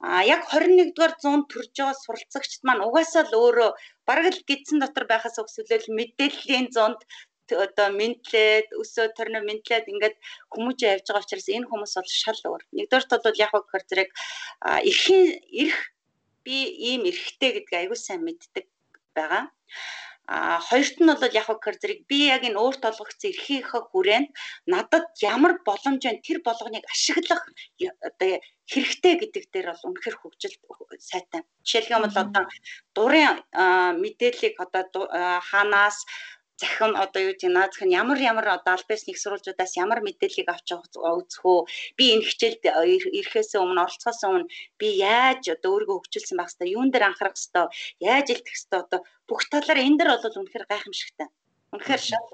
[0.00, 3.70] А яг 21-р зуунд төрж байгаа суралцагчд маань угаасаа л өөрөө
[4.08, 7.00] бараг л гидсэн дотор байхаас өксөлөл мэдээллийн зуунд
[7.52, 10.16] одоо ментлээд өсөө төрнө ментлээд ингээд
[10.52, 12.62] хүмүүж явж байгаа учраас энэ хүмүүс бол шал өөр.
[12.76, 14.10] Нэгдүгээрт бол яг гэхээр зэрэг
[14.88, 15.24] эрхийн
[15.62, 15.80] эрх
[16.44, 16.58] би
[16.90, 18.64] ийм эрхтэй гэдгийг аягүй сайн мэддэг
[19.16, 19.44] байгаа.
[20.26, 24.28] А хоёрт нь бол яг гэхээр зэрэг би яг энэ өөрт олгогдсон эрхийнхээ хүрээнд
[24.72, 27.44] надад ямар боломж байна тэр болгоныг ашиглах
[28.08, 28.40] одоо
[28.72, 30.56] хэрэгтэй гэдэг дээр бол үнэхэр хөгжил
[30.96, 31.44] сайтай.
[31.60, 32.44] Жишээлх юм бол одоо
[32.96, 33.36] дурын
[34.00, 35.04] мэдээллийг одоо
[35.50, 36.08] хаанаас
[36.60, 40.68] захин одоо юу гэдэг наадах нь ямар ямар одоо албаас нэг сурвалжуудаас ямар мэдээллийг авч
[40.74, 41.58] үзэх үү
[41.98, 42.62] би энэ хичээлд
[43.18, 47.74] ирэхээс өмнө оролцохоос өмнө би яаж одоо өөрийгөө хөгжүүлсэн байх хэвээр юун дээр анхаарах хэвээр
[48.14, 51.28] яаж илтгэх хэвээр одоо бүх талаар энэ дэр бол үнэхээр гайхамшигтай.
[51.74, 52.26] Үнэхээр шал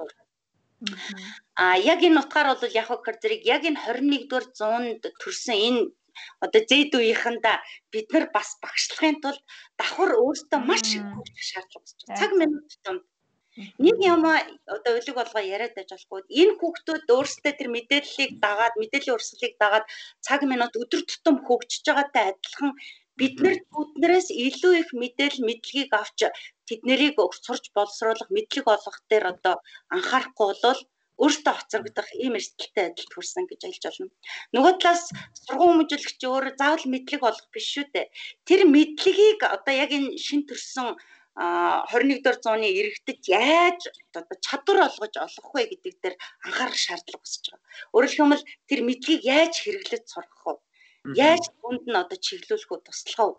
[1.56, 5.80] А яг энэ утгаар бол яг гэхээр зэрэг яг энэ 21-р зуунд төрсэн энэ
[6.44, 7.56] одоо зэд үеийнхэндээ
[7.92, 9.42] бид нар бас багшлахын тулд
[9.78, 12.18] давхар өөртөө маш их хөгжих шаардлага үүсэж байна.
[12.20, 13.02] Цаг минут тутамд
[13.84, 16.20] Нэг юм одоо өлег болгоо яриад байж болохгүй.
[16.40, 19.86] Энэ хүүхдүүд өөрсдөө тэр мэдээллийг дагаад, мэдээллийн урсгалыг дагаад
[20.26, 22.72] цаг минут өдөр тутам хөгжиж байгаатай адилхан
[23.20, 26.18] бид нар бүднээс илүү их мэдээлэл мэдлэгийг авч
[26.68, 29.54] тэднийг сурч боловсруулах, мэдлэг олгох дээр одоо
[29.94, 30.80] анхаарахгүй бол
[31.20, 34.14] өөртөө хоцрогдох ийм эрсдэлтэй адилд хүрсэн гэж ойлгож байна.
[34.56, 35.04] Нөгөө талаас
[35.44, 38.06] сургууль хүмүүжүүлэгч өөр заавал мэдлэг олох биш шүү дээ.
[38.48, 40.96] Тэр мэдлэгийг одоо яг энэ шин төрсэн
[41.38, 43.80] 21-р зууны иргэдэд яаж
[44.46, 47.68] чадвар олгож олох вэ гэдэг дээр анхаарах шаардлага үүсэж байгаа.
[47.94, 50.54] Өөрөөр хэлбэл тэр мэдлэгийг яаж хэрэглэж сургах вэ?
[51.16, 53.32] Яаж хүнд нь одоо чиглүүлэх үү, туслах уу?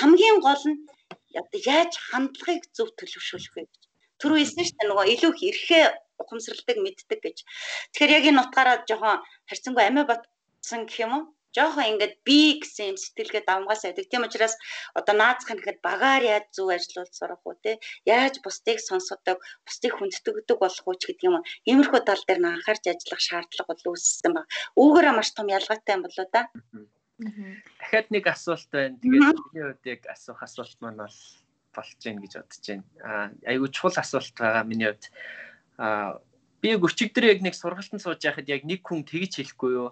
[0.00, 0.80] Хамгийн гол нь
[1.38, 3.82] одоо яаж хандлагыг зөв төлөвшүүлэх вэ гэж.
[4.18, 5.84] Түрүү хэлсэн шүү дээ нөгөө илүү их эрхээ
[6.18, 7.38] ухамсарладаг мэддэг гэж.
[7.92, 11.24] Тэгэхээр яг энэ утгаараа жоохон харьцангуй амиа батсан гэх юм уу?
[11.56, 14.06] Жоохон ингээд би гэсэн юм сэтгэлгээ давмгаас байдаг.
[14.12, 14.54] Тийм учраас
[14.92, 19.92] одоо наацх нь гэхэд багаар яаж зөв ажиллуулж сурах уу те яаж бусдыг сонсодог, бусдыг
[19.96, 21.40] хүндэтгдэг болох уу ч гэдэг юм.
[21.64, 24.46] Иймэрхүү тал дээр нь анхаарч ажиллах шаардлага бол үүссэн баг.
[24.76, 26.42] Үүгээрээ маш том ялгаатай юм болоо да.
[27.80, 29.00] Дахиад нэг асуулт байна.
[29.00, 31.18] Тэгээд миний хувьд яг асуух асуулт маань бол
[31.72, 32.84] болж гин гэж бодож байна.
[33.00, 35.08] Аа айгүй чухал асуулт байгаа миний хувьд.
[35.80, 36.20] Аа
[36.60, 39.90] би өчигдөр яг нэг сургалтанд сууж байхад яг нэг хүн тэгж хэлэхгүй юу?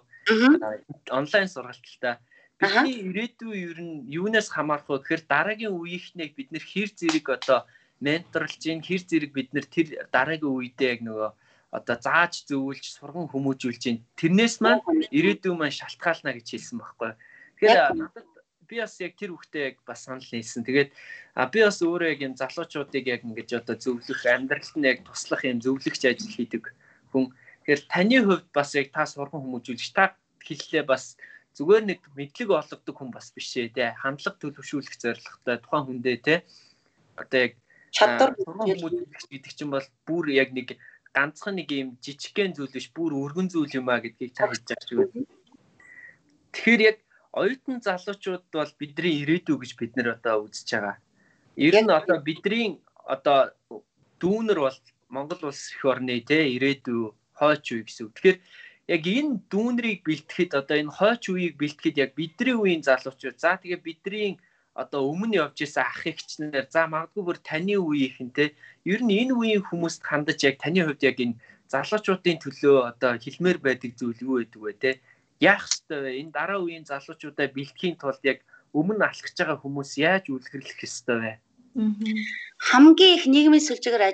[1.11, 2.15] Онлайн сургалталтаа
[2.59, 7.59] бидний ирээдүйн ер нь юунаас хамаарах вэ гэхээр дараагийн үеийнхнийг бид нэр хэр зэрэг одоо
[7.99, 11.29] менторлж ийн хэр зэрэг бид нэр тэр дараагийн үедээ яг нөгөө
[11.75, 17.11] одоо зааж зөвүүлж сурган хүмүүжүүлж чинь тэрнээс маань ирээдүйн маань шалтгаална гэж хэлсэн байхгүй.
[17.59, 18.27] Тэгэхээр надад
[18.69, 20.63] би бас яг тэр үгтэй яг бас санал нийлсэн.
[20.63, 20.89] Тэгээд
[21.51, 25.59] би бас өөрөө яг юм залуучуудыг яг ингэж одоо зөвлөх амьдралд нь яг туслах юм
[25.59, 26.71] зөвлөгч ажил хийдэг
[27.11, 27.29] хүн.
[27.65, 30.13] Тэгэхээр таны хувьд бас яг та сурган хүмүүжүүлж та
[30.45, 31.17] хэллээ бас
[31.57, 36.35] зүгээр нэг мэдлэг олгодог хүн бас биш ээ те хандлага төлөвшүүлэх зорилготой тухайн хүндээ те
[37.17, 37.53] одоо яг
[37.89, 40.77] чадвар хүмүүжүүлэх гэдэг чинь бол бүр яг нэг
[41.15, 44.85] ганцхан нэг юм жижигхэн зүйл биш бүр өргөн зүйл юм а гэдгийг та хэлж байгаа
[44.85, 45.25] шүү.
[46.53, 46.97] Тэгэхээр яг
[47.33, 50.95] оюутан залуучууд бол бидний ирээдүй гэж бид нэр одоо үзэж байгаа.
[51.55, 53.55] Ер нь одоо бидний одоо
[54.19, 54.77] дүүнер бол
[55.09, 58.13] Монгол улс их орны те ирээдүй хойч үе гэсэн үг.
[58.15, 58.39] Тэгэхээр
[58.95, 63.81] яг энэ дүүнрийг бэлтгэхэд одоо энэ хойч үеийг бэлтгэхэд яг бидний үеийн залуучууд за тэгээ
[63.85, 64.31] бидний
[64.75, 68.45] одоо өмнө явж исэн ах эгчнэр за магадгүй бүр таны үеийнхэн те
[68.83, 71.39] ер нь энэ үеийн хүмүүст хандаж яг таны хувьд яг энэ
[71.71, 74.91] залуучуудын төлөө одоо хэлмээр байдаг зүйл юу байдаг вэ те?
[75.39, 76.11] Яах ёстой вэ?
[76.21, 78.39] Энэ дараа үеийн залуучуудаа бэлтгэхийн тулд яг
[78.75, 81.33] өмнө алхаж байгаа хүмүүс яаж үлгэрлэх ёстой вэ?
[82.69, 84.07] Хамгийн их нийгмийн сүлжээгээр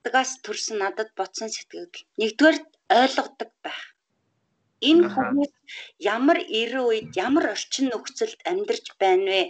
[0.00, 1.88] ажиглагдагаас төрсэн надад бодсон сэтгэл
[2.20, 2.56] нэгдүгээр
[3.00, 3.80] ойлгодог байх
[4.90, 5.52] Энэ хүмүүс
[6.16, 9.42] ямар эрүү үед ямар орчин нөхцөлд амьдарч байна вэ?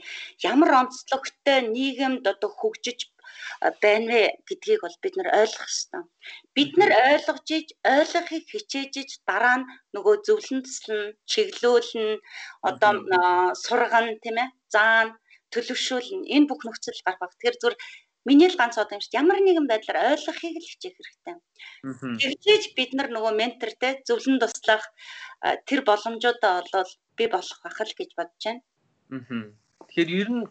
[0.51, 3.01] Ямар онцлогтой нийгэмд одоо хөгжиж
[3.83, 6.03] байна вэ гэдгийг бол бид нар ойлгох ёстой.
[6.57, 12.09] Бид нар ойлгож иж ойлгохыг хичээж иж дараа нь нөгөө зөвлөн төслөн чиглүүлэн
[12.69, 12.93] одоо
[13.65, 15.15] сургана тийм ээ заана
[15.53, 17.35] төлөвшүүлнэ энэ бүх нөхцөл гарах.
[17.35, 17.77] Тэгэхээр зүгээр
[18.29, 19.17] Миний л ганц одоо юм шүү.
[19.17, 21.37] Ямар нэгэн байдлаар ойлгохыг л хичээх хэрэгтэй.
[22.21, 24.85] Тэгжээж бид нар нөгөө ментор те зөвлөн туслах
[25.65, 28.61] тэр боломжуудаа олвол би болох байх л гэж бодож байна.
[29.89, 30.45] Тэгэхээр ер нь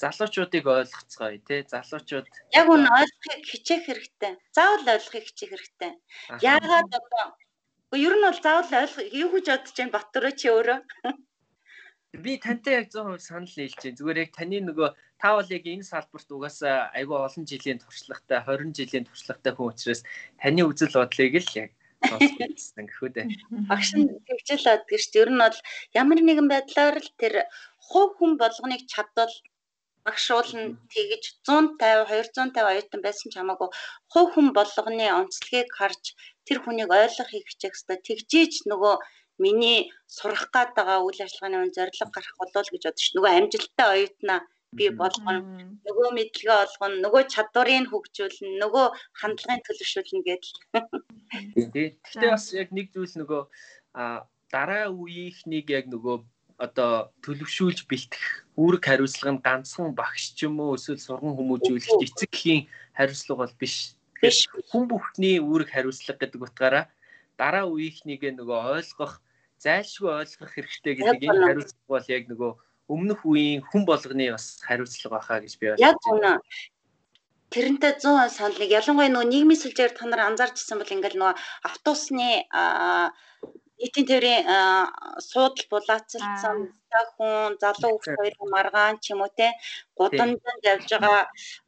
[0.00, 4.32] залуучуудыг ойлгоцгоё тий залуучууд яг үн ойлгохыг хичээх хэрэгтэй.
[4.56, 5.92] Заавал ойлгохыг хичээх хэрэгтэй.
[6.40, 7.24] Яагаад одоо
[7.92, 10.80] ер нь бол заавал ойлгох юу гэж бодож байна Батөрөө чи өөрөө
[12.12, 13.96] би тантай яг 100% санал нийлж байна.
[13.96, 14.88] Зүгээр яг таны нөгөө
[15.22, 20.02] та бол яг энэ салбарт угаасаа айгүй олон жилийн туршлагатай 20 жилийн туршлагатай хүн учраас
[20.42, 21.70] таны үзэл бодлыг л яг
[22.10, 23.26] сонссон гэхүү дээ.
[23.70, 25.22] Багш нь тэгжэл аддаг шүү.
[25.22, 25.58] Ер нь бол
[25.94, 27.46] ямар нэгэн байдлаар л тэр
[27.78, 29.34] хувь хүн болгоныг чадвал
[30.02, 33.70] багш уулна тэгж 150 250 оюутан байсан ч хамаагүй
[34.10, 37.98] хувь хүн болгоны онцлогийг харж тэр хүнийг ойлгохыг хичээх хэрэгтэй.
[38.02, 38.94] Тэгжиж нөгөө
[39.38, 39.80] миний
[40.10, 43.14] сурах гад байгаа үйл ажиллагааны өмнө зорилго гарах болов гэж бодож ш.
[43.14, 44.40] Нөгөө амжилттай оюутнаа
[44.72, 45.44] би болгоно.
[45.84, 48.86] Нөгөө мэдлэгээ олгоно, нөгөө чадварыг хөгжүүлнэ, нөгөө
[49.20, 50.58] хандлагын төлөвшүүлнэ гэдэл.
[51.56, 53.42] Гэхдээ бас яг нэг зүйл нөгөө
[54.52, 56.24] дараа үеийнхнийг яг нөгөө
[56.62, 58.24] одоо төлөвшүүлж бэлтэх
[58.56, 63.54] үүрэг хариуцлага нь ганцхан багш ч юм уу эсвэл сурган хүмүүжүүлэгч эцэг гэхийн хариуцлага бол
[63.58, 63.98] биш.
[64.70, 66.84] Хүн бүхний үүрэг хариуцлага гэдэг утгаараа
[67.40, 69.18] дараа үеийнхнийг нөгөө ойлгох
[69.58, 72.52] зайлшгүй ойлгох хэрэгтэй гэдэг энэ хариуцлага бол яг нөгөө
[72.88, 75.92] өмнөх үеийн хүн болгоны бас хариуцлага байхаа гэж би ойлгож байна.
[75.92, 76.32] Яг үнэ.
[77.52, 81.36] Тэрнтэй 100% санал нэг ялангуяа нөгөө нийгмийн сүлжээр та нар анзаарчсан бол ингээл нөгөө
[81.68, 82.28] автобусны
[83.82, 84.44] нийтийн тээврийн
[85.30, 86.56] суудал булаацалсан
[87.16, 89.48] хүн залуу хүмүүс хоёр маргаан ч юм уу те
[89.98, 91.24] гудамжинд явж байгаа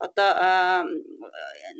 [0.07, 0.31] одоо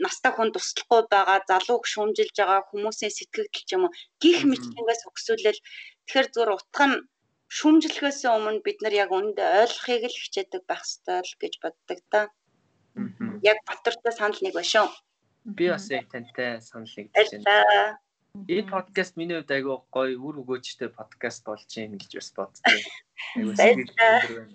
[0.05, 5.61] настай хүн туслахгүй байгаа залууг шүүмжилж байгаа хүмүүсийн сэтгэгдэл ч юм уу гих мэтлэнгээс өгсүүлэл
[6.05, 6.97] Тэгэхээр зүгээр утга нь
[7.49, 12.21] шүүмжлэхээс өмнө бид нар яг үүндээ ойлгохыг л хичээдэг байх ёстой л гэж боддог та.
[13.43, 14.89] Яг батартай санал нэг ба шүү.
[15.59, 17.99] Би бас яг тантай санал нэгдэж байна.
[18.35, 22.79] Энэ подкаст миний хувьд айгүй гоё үр өгөөжтэй подкаст болж юм гэж бас бодсон.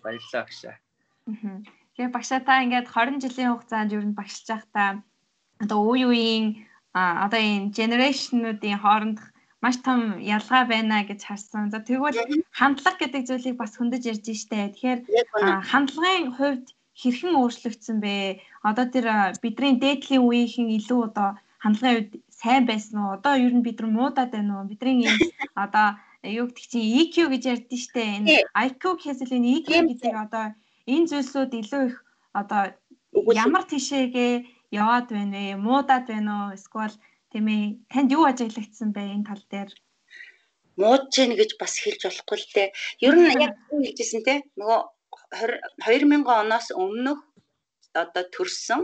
[0.03, 0.75] Баярлалаа багшаа.
[1.95, 4.99] Тэгээ багшаа та ингээд 20 жилийн хугацаанд ер нь багшиж байхдаа
[5.63, 9.27] одоо үе үеийн одоо энэ генерашнуудын хоорондох
[9.61, 11.69] маш том ялгаа байна гэж харсан.
[11.71, 12.15] За тэгвэл
[12.59, 14.71] хандлага гэдэг зүйлийг бас хөндөж ярьж штэ.
[14.71, 14.99] Тэгэхээр
[15.71, 18.39] хандлагын хувьд хэрхэн өөрчлөгдсөн бэ?
[18.63, 19.05] Одоо тэр
[19.43, 21.29] бидний дээдлийн үеийнхэн илүү одоо
[21.63, 23.15] хандлагын хувьд сайн байсан уу?
[23.19, 24.69] Одоо ер нь бид нар муудаад байна уу?
[24.71, 25.27] Бидний энэ
[25.63, 25.87] одоо
[26.23, 28.03] юу гэдэг чинь EQ гэж ярьдэн штэ.
[28.19, 28.27] Энэ
[28.67, 30.45] IQ гэхээс илүү EQ гэдэг одоо
[30.87, 31.95] энэ зүйлсүүд илүү их
[32.31, 32.61] одоо
[33.43, 34.33] ямар тишээгээ
[34.71, 35.55] яваад байна вэ?
[35.59, 36.55] Муудаад байна уу?
[36.55, 36.95] Эсвэл
[37.31, 37.65] Тийм ээ.
[37.91, 39.71] Танд юу ажиглагдсан бэ энэ тал дээр?
[40.81, 42.69] Мууд чинь гэж бас хэлж болохгүй л дээ.
[43.05, 44.79] Ер нь яг хэлжсэн те нөгөө
[45.85, 47.19] 2000 оноос өмнөх
[47.93, 48.81] одоо төрсөн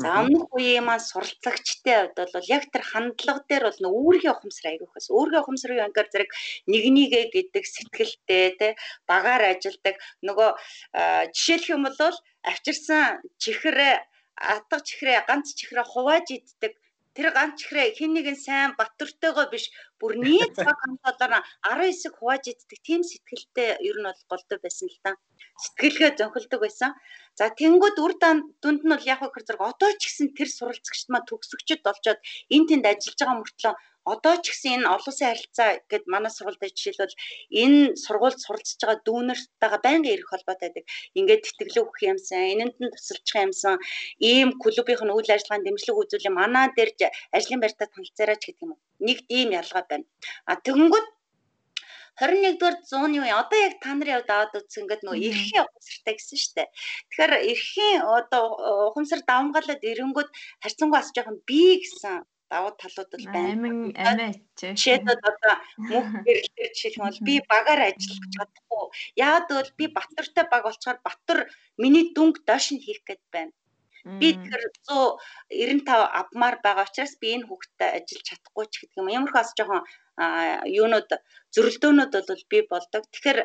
[0.00, 5.06] За өмнөх үеийн маань суралцагчтай бол яг тэр хандлага дээр бол үүргийн ухамсар аягүйх бас.
[5.08, 6.30] Үүргийн ухамсар юу ангаар зэрэг
[6.70, 8.68] нэг нэгэ гэдэг сэтгэлтэй те
[9.10, 9.96] багаар ажилдаг
[10.26, 10.50] нөгөө
[11.36, 12.16] жишээлх юм бол
[12.50, 13.94] авчирсан чихрээ
[14.34, 16.72] атга чихрээ ганц чихрээ хувааж иддэг
[17.16, 22.78] тэр ганц ихрээ хин нэгэн сайн баттөртэйгоо биш бүр нийт цаг хамгаалаар 19-г хувааж иддэг
[22.86, 25.10] тийм сэтгэлтэй ер нь бол голдоо байсан л та.
[25.62, 26.90] Сэтгэлгээ зөнхөлдөг байсан.
[27.38, 31.22] За тэнгууд үр дунд нь бол яг хөө зэрэг одоо ч гэсэн тэр суралцагчд маа
[31.26, 32.20] төгсөгчд болчоод
[32.54, 33.74] эн тэнд ажиллаж байгаа мөртлөө
[34.12, 37.20] одоо ч гэсэн энэ олон улсын харилцаа гэд манай сургуультай жишээлбэл
[37.62, 40.84] энэ сургуульд суралцж байгаа дүүнертайгаа байнга ирэх холбоотой байдаг.
[41.18, 43.76] Ингээд тэтгэлэг өгөх юмсан, энэнд нь тусалчих юмсан,
[44.20, 46.90] ийм клубийнх нь үйл ажиллагаанд дэмжлэг үзүүлээ манай дээр
[47.36, 48.72] ажлын байртаа танилцаараач гэдэг юм.
[49.06, 50.04] Нэг ийм ялгаа байна.
[50.50, 51.06] А тэгэнгүүт
[52.14, 56.38] 21-р зууны үе одоо яг та нарын хувьд аваад үзсэн ингээд нөгөө эрхийн ухамсартай гэсэн
[56.38, 56.68] шүү дээ.
[57.10, 58.44] Тэгэхээр эрхийн одоо
[58.94, 60.30] ухамсар давмгаалаад ирэнгүүт
[60.62, 62.22] харьцангуй бас жоохон би гэсэн
[62.54, 63.50] давуу талууд бол байна.
[63.58, 64.38] Амин амиач.
[64.54, 65.54] Жишээлбэл одоо
[65.90, 68.84] мөнх гэрэлтэр жишээлх нь бол би багаар ажиллах чадахгүй.
[69.18, 71.38] Яагаад гэвэл би Батөртэй баг болчоор Батөр
[71.82, 73.52] миний дүнг доош нь хийх гээд байна.
[74.20, 75.88] Би тэр 195
[76.20, 79.08] авмаар байгаа учраас би энэ хүүхдтэй ажиллаж чадахгүй ч гэдэг юм.
[79.18, 79.82] Ямархуу бас жоохон
[80.18, 81.10] юунууд
[81.54, 83.02] зөрөлдөөнүүд бол би болдог.
[83.10, 83.40] Тэгэхээр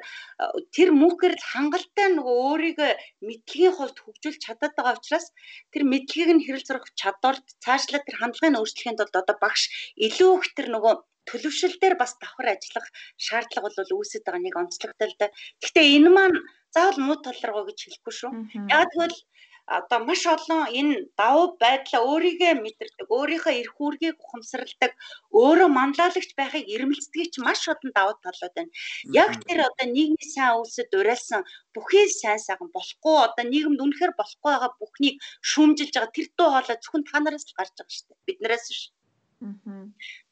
[0.75, 2.91] тэр мөнхгэрл хангалттай нөгөө өөрийгөө
[3.25, 5.27] мэдлэгийн хувьд хөгжүүлж чадаад байгаа учраас
[5.73, 9.63] тэр мэдлэгийг нь хэрэл зурах чадварт цаашлаад тэр хандлагын өөрчлөхийн тулд одоо багш
[9.97, 10.93] илүү их тэр нөгөө
[11.29, 12.87] төлөвшил дээр бас давхар ажиллах
[13.25, 15.27] шаардлага бол үүсэж байгаа нэг онцлогтой л да.
[15.61, 16.37] Гэхдээ энэ маань
[16.73, 18.31] заавал муу талраа гэж хэлэхгүй шүү.
[18.73, 19.17] Яг тэгвэл
[19.77, 24.91] одоо маш олон энэ давуу байдлаа өөрийгөө мэдэрдэг, өөрийнхөө эрх үүргийг ухамсарладаг,
[25.41, 28.71] өөрөө манлайлагч байхыг эрмэлздэг ч маш олон давуу талууд байна.
[29.23, 31.41] Яг тэр одоо нийгмийн сайн үйлсэд уриалсан
[31.75, 35.15] бүхий сайн сайхан болохгүй одоо нийгэмд үнэхээр болохгүй байгаа бүхнийг
[35.49, 38.25] шүүмжилж байгаа тэр дуу хоолой зөвхөн та нараас л гарч байгаа шүү дээ.
[38.27, 38.81] Биднээс биш.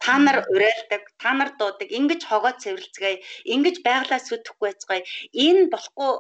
[0.04, 5.04] Та нар уриалдаг, та нар дуудаг, ингэж хогоо цэвэрлцгээе, ингэж байглаа сүтгэхгүй байцгаая.
[5.32, 6.12] Энэ болохгүй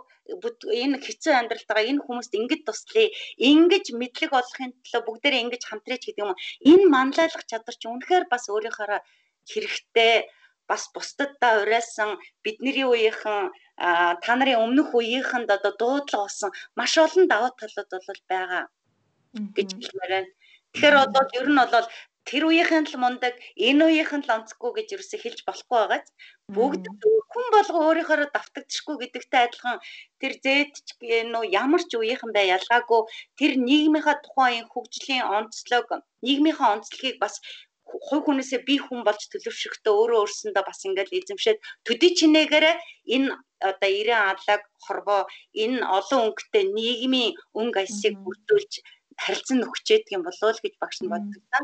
[0.84, 3.12] энэ хэцүү амьдралтайгаа энэ хүмүүст ингэж туслая,
[3.50, 6.32] ингэж мэдлэг олохын төлөө бүгдээрээ ингэж хамтраач гэдэг юм.
[6.72, 9.00] Энэ манлайлах чадвар чинь үнэхээр бас өөрийнхөө
[9.52, 10.14] хэрэгтэй
[10.68, 12.10] бас бусдадаа уриалсан
[12.44, 13.52] бидний үеийнхэн
[14.24, 18.64] та нарын өмнөх үеийнхэнд одоо дуудлага болсон маш олон давуу талууд бол байгаа
[19.56, 20.30] гэж хэлмээр байна.
[20.74, 21.88] Тэгэхээр одоо ер нь бол
[22.28, 26.04] тэр үеийнхэн л мундаг, энэ үеийнхэн л онцгүй гэж юусе хэлж болохгүй байгаа.
[26.56, 26.84] Бүгд
[27.32, 29.78] хүн болго өөрийнхөө давтагдчихгүй гэдэгтэй адилхан
[30.20, 30.90] тэр зэд ч
[31.32, 33.02] нөө ямар ч үеийнхэн бай ялгаагүй
[33.40, 35.88] тэр нийгмийнхаа тухайн хөгжлийн онцлог,
[36.26, 37.40] нийгмийнхаа онцлогийг бас
[37.88, 41.58] хувь хүнээсээ би хүн болж төлөвшөхдөө өөрөө өөрсөндөө бас ингээд эзэмшээд
[41.88, 42.66] төдий чинээгээр
[43.16, 43.30] энэ
[43.70, 45.22] одоо 90 алаг хорвоо
[45.64, 48.74] энэ олон өнгөтэй нийгмийн өнгө аясыг бүрдүүлж
[49.24, 51.60] харилцан өгчээд юм болов уу гэж багш нь боддог та.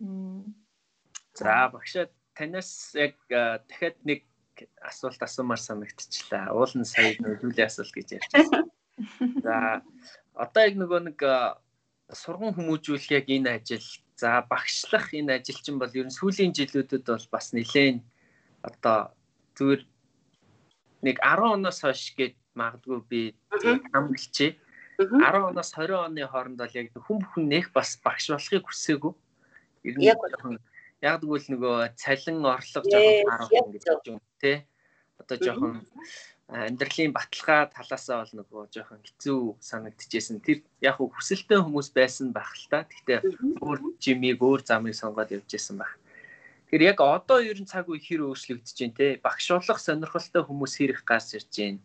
[0.00, 4.26] За багшаа танаас яг дахиад нэг
[4.82, 6.54] асуулт асуумаар санагдчихлаа.
[6.54, 8.70] Уул нь сая нөлөөллийн асуулт гэж ярьж байсан.
[9.46, 9.82] За
[10.34, 11.18] одоо яг нөгөө нэг
[12.10, 17.06] сургууль хүмүүжүүлэх яг энэ ажил за багшлах энэ ажил чинь бол ер нь сүүлийн жилүүдэд
[17.06, 17.98] бол бас нэлээд
[18.62, 19.10] одоо
[19.58, 19.82] зүгээр
[21.02, 23.20] нэг 10 оноос хойш гээд магадгүй би
[23.90, 24.50] хамгаалчээ.
[25.02, 29.12] 10 оноос 20 оны хооронд бол яг хүн бүхэн нэх бас багш болохыг хүсээгүй
[29.84, 30.56] Ер нь жоохон
[31.04, 34.64] яг тэгвэл нөгөө цалин орлого жоохон харах гэж юм тий.
[35.20, 35.74] Одоо жоохон
[36.48, 40.40] амьдралын баталгаа талаасаа бол нөгөө жоохон хэцүү санагдчихсэн.
[40.40, 42.88] Тэр яг хүсэлтэй хүмүүс байсан байх л та.
[42.88, 43.20] Гэхдээ
[43.60, 45.92] өөр жимийг өөр замыг сонгоод явж исэн байх.
[46.68, 51.04] Тэгэхээр яг одоо ер нь цаг үе хэр өөрчлөгдөж байна те багшуулах сонирхолтой хүмүүс хэрэг
[51.04, 51.80] гарч ирж байна.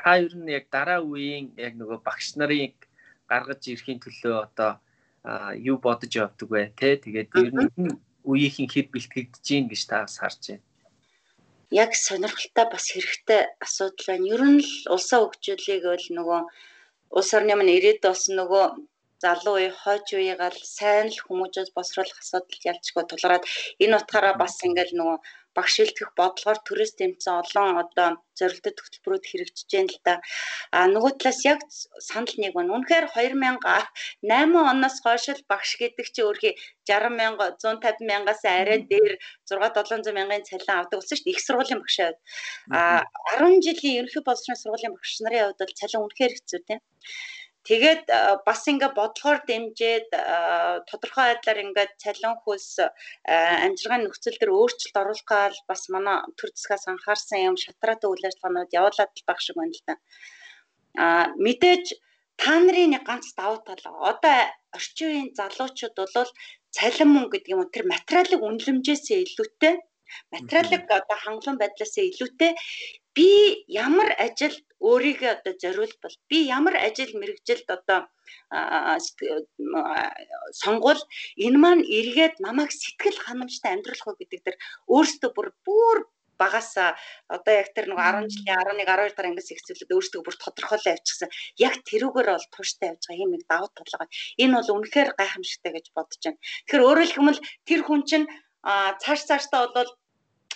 [0.00, 2.72] Та ер нь яг дараа үеийн яг нөгөө багш нарын
[3.28, 4.80] гаргаж ирэхийн төлөө одоо
[5.70, 7.98] юу бодож явдаг вэ те тэгээд ер нь
[8.30, 10.64] үеийнхэн хэд бэлтгэгдэж гин гэж та бас харж байна.
[11.70, 14.30] Яг сонирхолтой бас хэрэгтэй асуудал байна.
[14.34, 16.40] Ер нь л улсаа хөгжүүлэх бол нөгөө
[17.18, 18.64] улс орны өмнө ирээд болсон нөгөө
[19.22, 23.44] залуу үе хойч үеийг л сайн л хүмүүжээс босруулах асуудал ялчгүй тулгараад
[23.82, 25.18] энэ утгаараа бас ингээл нөгөө
[25.56, 30.14] багш шилтгэх бодлогоор төрөөс тэмцэн олон одоо зорилттой хөтөлбөрүүд хэрэгжиж байна л да.
[30.76, 31.60] А нөгөө талаас яг
[32.08, 32.76] санал нэг байна.
[32.76, 36.52] Үнэхээр 2008 оноос хойш л багш гэдэг чи өөрхий
[36.84, 39.16] 60 мянга 150 мянгаас арай дээр
[39.48, 41.32] 6 700 мянган цалин авдаг болсон шүү дээ.
[41.32, 42.20] Их сургуулийн багшийн хувьд.
[42.76, 42.80] А
[43.40, 46.80] 10 жилийн ерөнхий боловсролын сургуулийн багш нарын хувьд бол цалин үнэхээр хэцүү тийм.
[47.66, 48.06] Тэгээд
[48.46, 50.06] бас ингээ бодлогоор дэмжиж
[50.86, 52.78] тодорхой байдлаар ингээ цалин хөлс
[53.26, 58.76] амжиргааны нөхцөл төр өөрчлөлт оруулах гал бас манай төр засгаас анхаарсан юм шатраатай үйл ажиллагаанууд
[58.78, 59.94] явуулаад байх шиг байна л да.
[61.02, 61.06] А
[61.42, 61.86] мэдээж
[62.38, 64.38] та нарын нэг ганц давуу тал одоо
[64.76, 66.30] орчин үеийн залуучууд бол
[66.76, 67.74] цалин мөн гэдэг юм уу?
[67.74, 69.74] Тэр материалын үнэлэмжээс илүүтэй
[70.34, 72.52] материалыг одоо хангалуун байдлаас илүүтэй
[73.16, 73.28] би
[73.84, 78.00] ямар ажилд өөрийгөө одоо зориулбал би ямар ажил мэрэгжилд одоо
[80.62, 81.00] сонгол
[81.46, 84.58] энэ маань эргээд намайг сэтгэл ханамжтай амьдруулах уу гэдэг дээр
[84.94, 85.98] өөртөө бүр бүр
[86.38, 86.90] багасаа
[87.28, 91.30] одоо яг тэр нэг 10 жилийн 11 12 дараа ингээс ихсүүлээд өөрсдөө бүр тодорхойлоо явчихсан.
[91.56, 94.08] Яг тэрүүгээр бол тууштай явж байгаа юм нэг давуу талгаа.
[94.42, 96.40] Энэ бол үнэхээр гайхамшигтай гэж бодож байна.
[96.68, 98.26] Тэгэхээр өөрөөр хэлбэл тэр хүн чинь
[99.02, 99.90] цааш цаашдаа бол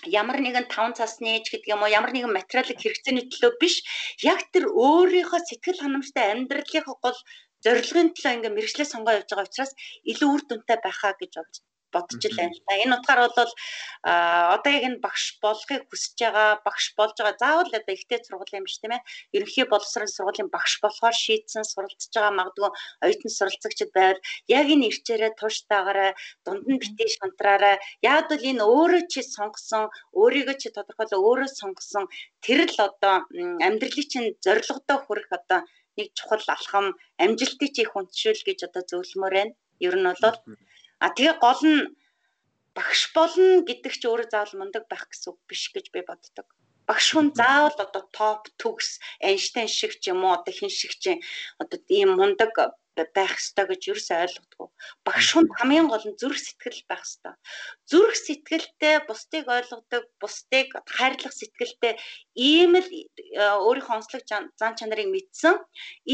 [0.09, 3.75] ямар нэгэн таван цасны ч гэдэг юм уу ямар нэгэн материалын хэрэгцээний төлөө биш
[4.33, 7.19] яг тэр өөрийнхөө сэтгэл ханамжтай амьдралынхаа гол
[7.65, 9.73] зорилгын төлөө ингээ мэрэгчлээ сонгоо явж байгаа учраас
[10.11, 11.57] илүү үр дүнтэй байхаа гэж бодож
[11.93, 12.75] бодож л байна л да.
[12.83, 13.53] Энэ утгаар бол
[14.03, 18.65] одоо яг энэ багш болохыг хүсэж байгаа багш болж байгаа заавал одоо ихтэй сургууль юм
[18.67, 19.07] биш тийм ээ.
[19.37, 22.71] Ерөнхий боловсрол сургуулийн багш болохоор шийдсэн суралцж байгаа магадгүй
[23.05, 26.11] оюутан суралцагчд байвал яг энэ ирчээрээ тууштайгаараа
[26.45, 29.85] дунд нь битээ шантраараа яг л энэ өөрөө чи сонгосон
[30.21, 32.05] өөрийгөө чи тодорхойлоо өөрөө сонгосон
[32.45, 33.15] тэр л одоо
[33.67, 35.61] амьдралын чинь зорилгодоо хүрэх одоо
[35.97, 36.87] нэг чухал алхам
[37.25, 39.57] амжилтыг чи их хүндэшүүл гэж одоо зөвлөмөр байна.
[39.87, 40.39] Ер нь бол
[41.05, 41.91] А тэгээ гол нь
[42.77, 46.47] багш болно гэдэг чи өөрөө заавал мундаг байх гэсэн үг биш гэж би боддог.
[46.89, 48.91] Багш хүн заавал одоо топ төгс
[49.29, 51.05] Эйнштейн шиг ч юм уу одоо хин шиг ч
[51.63, 52.51] одоо ийм мундаг
[53.17, 54.69] байх ёстой гэж юу ч ойлгодгоо.
[55.07, 57.35] Багш хүн хамгийн гол нь зүрх сэтгэл байх ёстой.
[57.91, 61.95] Зүрх сэтгэлтэй бусдыг ойлгодог, бусдыг хайрлах сэтгэлтэй
[62.35, 63.01] ийм л э,
[63.67, 64.23] өөрийнхөө онцлог
[64.61, 65.57] зан чанарыг мэдсэн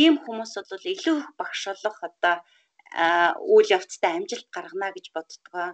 [0.01, 2.37] ийм хүмүүс бол илүү их багш болох одоо
[2.95, 5.68] үйл явцтай амжилт гаргана гэж боддгоо.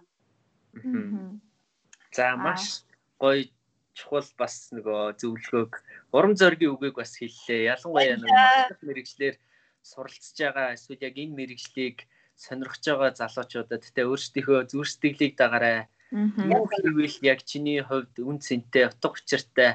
[2.12, 2.84] За маш
[3.20, 3.48] гоё
[3.94, 5.72] чухал бас нөгөө зөвлөгөөг
[6.16, 7.76] урам зоригийн үгийг бас хэллээ.
[7.76, 9.36] Ялангуяа нөгөө мэрэгчлэр
[9.84, 15.88] суралцж байгаа эсвэл яг энэ мэрэгжлийг сонирхож байгаа залуучуудад тэ өөрсдийнхөө зүрх сэтгэлийг дагаарай.
[16.12, 19.70] Юу хийвэл яг чиний хувьд үн цэнтэй, утга учиртай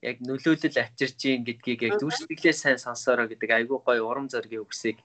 [0.00, 4.64] яг нөлөөлөл авчирч ийн гэдгийг яг зүрх сэтгэлээ сайн сонсороо гэдэг айгүй гоё урам зоригийн
[4.64, 4.98] үгсийг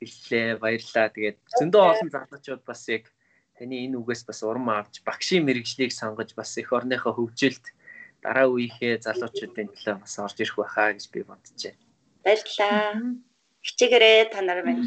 [0.00, 0.60] хэллээ.
[0.62, 1.08] Баярлалаа.
[1.14, 3.04] Тэгээд зөндөө олон залуучууд бас яг
[3.56, 7.64] таны энэ үгээс бас урам авч багшийн мэрэгжлийг сонгож бас эх орныхоо хөгжилд
[8.20, 11.74] дараа үеийнхээ залуучуудын төлөө бас орж ирэх байхаа гэж би бодчихжээ.
[12.24, 13.16] Баярлалаа.
[13.66, 14.84] Хичээгээрээ та нар байна.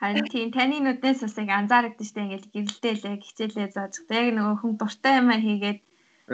[0.00, 3.94] Харин тийм таны нүднээс бас яг анзаарэгдэн штэ ингээл гэрэлтээлээ хичээлээ зааж.
[4.12, 5.80] Яг нөгөө хүн дуртай юм хийгээд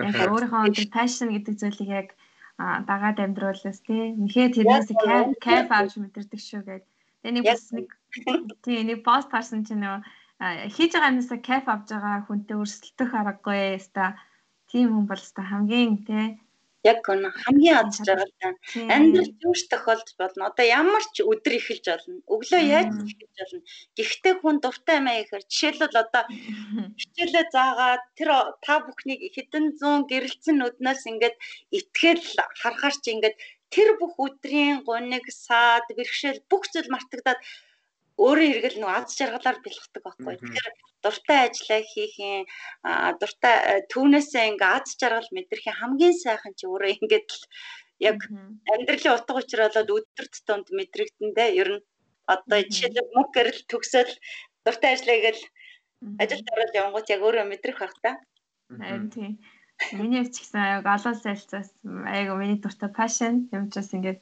[0.09, 2.09] яг өөрийнхөө өндөр passion гэдэг зүйлийг яг
[2.59, 4.17] дагаад амьдруулсан тий.
[4.19, 4.89] Үнэхээр тэрнээс
[5.47, 6.92] кайф авч мэдэрдэг шүү гэдэг
[7.23, 7.89] Тэгээ нэг бас нэг
[8.65, 10.03] тийм нэг пост гарсан чинь нөгөө
[10.75, 14.19] хийж байгаа юмсаа кайф авж байгаа хүнтэй өрсөлдөх аргагүй яста
[14.71, 16.27] тийм хүн бол өста хамгийн тий
[16.83, 17.15] яг гоо
[17.45, 18.53] хамгийн аз жаргалтай
[18.95, 20.51] амьдрал юуш тохиолдож болно.
[20.51, 22.19] Одоо ямар ч өдөр эхэлж болно.
[22.35, 23.63] Өглөө яаж эхэлж болно.
[23.97, 26.25] Гэхдээ хүн дуртай юм ихээр жишээлбэл одоо
[27.01, 28.31] хичээлээ заагаад тэр
[28.67, 31.37] та бүхнийг хэдэн зуун гэрэлцэн нүднээс ингээд
[31.79, 32.27] итгэл
[32.61, 33.37] харахаар чи ингээд
[33.75, 37.41] тэр бүх өдрийн гуниг саад бэрхшээл бүх зүйл мартагдаад
[38.21, 40.35] өөрөө хэрэгэл нэг аз жаргалаар бэлгдэг байхгүй.
[40.37, 40.69] Тэгэхээр
[41.03, 42.45] дуртай ажиллаа хийх юм
[43.21, 47.45] дуртай э, түүнээсээ ингээ аз жаргал мэдрэхийн хамгийн сайхан чи өөрөө ингээд л
[48.09, 48.19] яг
[48.75, 51.85] амьдралын утга учир болоод өдөр тутамд мэдрэгдэндээ ер нь
[52.35, 54.13] одоо жишээлбэл мөнгө гэрэл төгсөөл
[54.65, 55.43] дуртай ажиллая гэл
[56.23, 58.13] ажилд ороод явгоот яг өөрөө мэдрэх байх та.
[58.71, 59.33] Харин тийм.
[59.99, 64.21] Миний хувьд ч гэсэн аяг олон сайлцаас аяг миний дуртай passion юм ч бас ингээд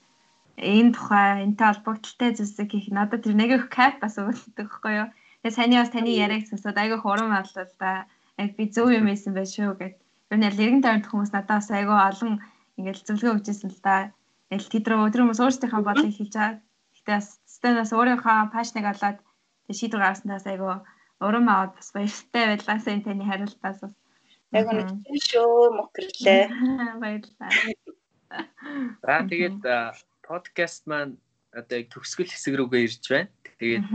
[0.60, 5.08] энэ тухай энтэй холбогдлолтой зүйлсийг хийх надад тэр нэг их кайф бас өгдөг байхгүй юу.
[5.40, 7.92] Тэгээ саний бас таны яриаг сонсоод аягүй хурам аллаа да.
[8.36, 9.94] Яг би зөв юм хийсэн байх шүү гэд.
[10.30, 12.32] Ер нь лэргэн тойрны хүмүүс надаас аягүй олон
[12.76, 13.96] ингээд зөвлөгөө өгчээсэн л да.
[14.52, 16.60] Ингээл тэд рүү өдөр хүмүүс өөрсдийнхөө бодлыг хэлж байгаа.
[16.96, 19.18] Гэтэ бас стенаас өөрийнхөө пашныг олоод
[19.64, 20.76] тэг шийдвэр гаргасандаас аягүй
[21.20, 23.94] урам аваад бас баяртай байлаа сайн таны хариултаас бас
[24.50, 24.82] Яг үнэ
[25.14, 26.42] шүү мөкрлээ.
[27.02, 27.50] Баярлалаа.
[29.06, 29.62] За тэгээд
[30.26, 31.18] подкаст маань
[31.54, 33.30] одоо яг төгсгөл хэсэг рүүгээ ирж байна.
[33.62, 33.86] Тэгээд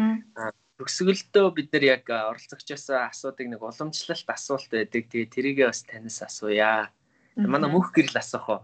[0.80, 5.12] төгсгөлдөө бид нар яг оролцогчоос асуудыг нэг уламжлалт асуулт байдаг.
[5.12, 6.91] Тэгээд тэрийгээ бас танаас асууя.
[7.36, 8.62] Манай мөнх гэрэл асуух уу?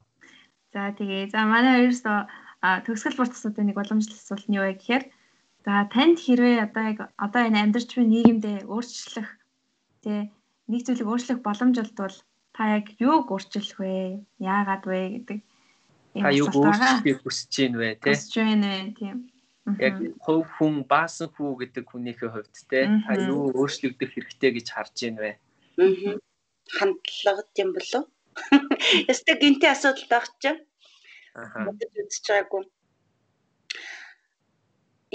[0.71, 1.31] За тэгээ.
[1.35, 2.27] За манай хоёрсоо
[2.87, 5.03] төгсгөл бүрт асуудаг нэг уламжлалт асуулт нь юу вэ гэхээр
[5.67, 9.29] за танд хэрвээ одоо яг одоо энэ амьдарч буй нийгэмдээ өөрчлөх
[10.03, 10.31] тий
[10.67, 12.17] нэг зүйлийг өөрчлөх боломж олдвол
[12.53, 14.21] та яг юуг өөрчлөх вэ?
[14.37, 15.39] Яагаад вэ гэдэг
[16.19, 18.11] та юуг өөрчлөхийг хүсэж байна вэ те?
[18.11, 19.17] Хүсэж байна тийм.
[19.79, 19.95] Яг
[20.25, 25.21] хувь хүн баасан хүү гэдэг хүнийхээ хувьд те та юу өөрчлөгдөх хэрэгтэй гэж харж байна
[25.21, 25.31] вэ?
[25.79, 26.17] Аа.
[26.75, 28.05] Хандлага тийм болов?
[29.11, 30.61] Ястэ гинти асуудал байх чинь.
[31.37, 31.71] Аа.
[31.71, 32.63] Үзэж байгаагүй.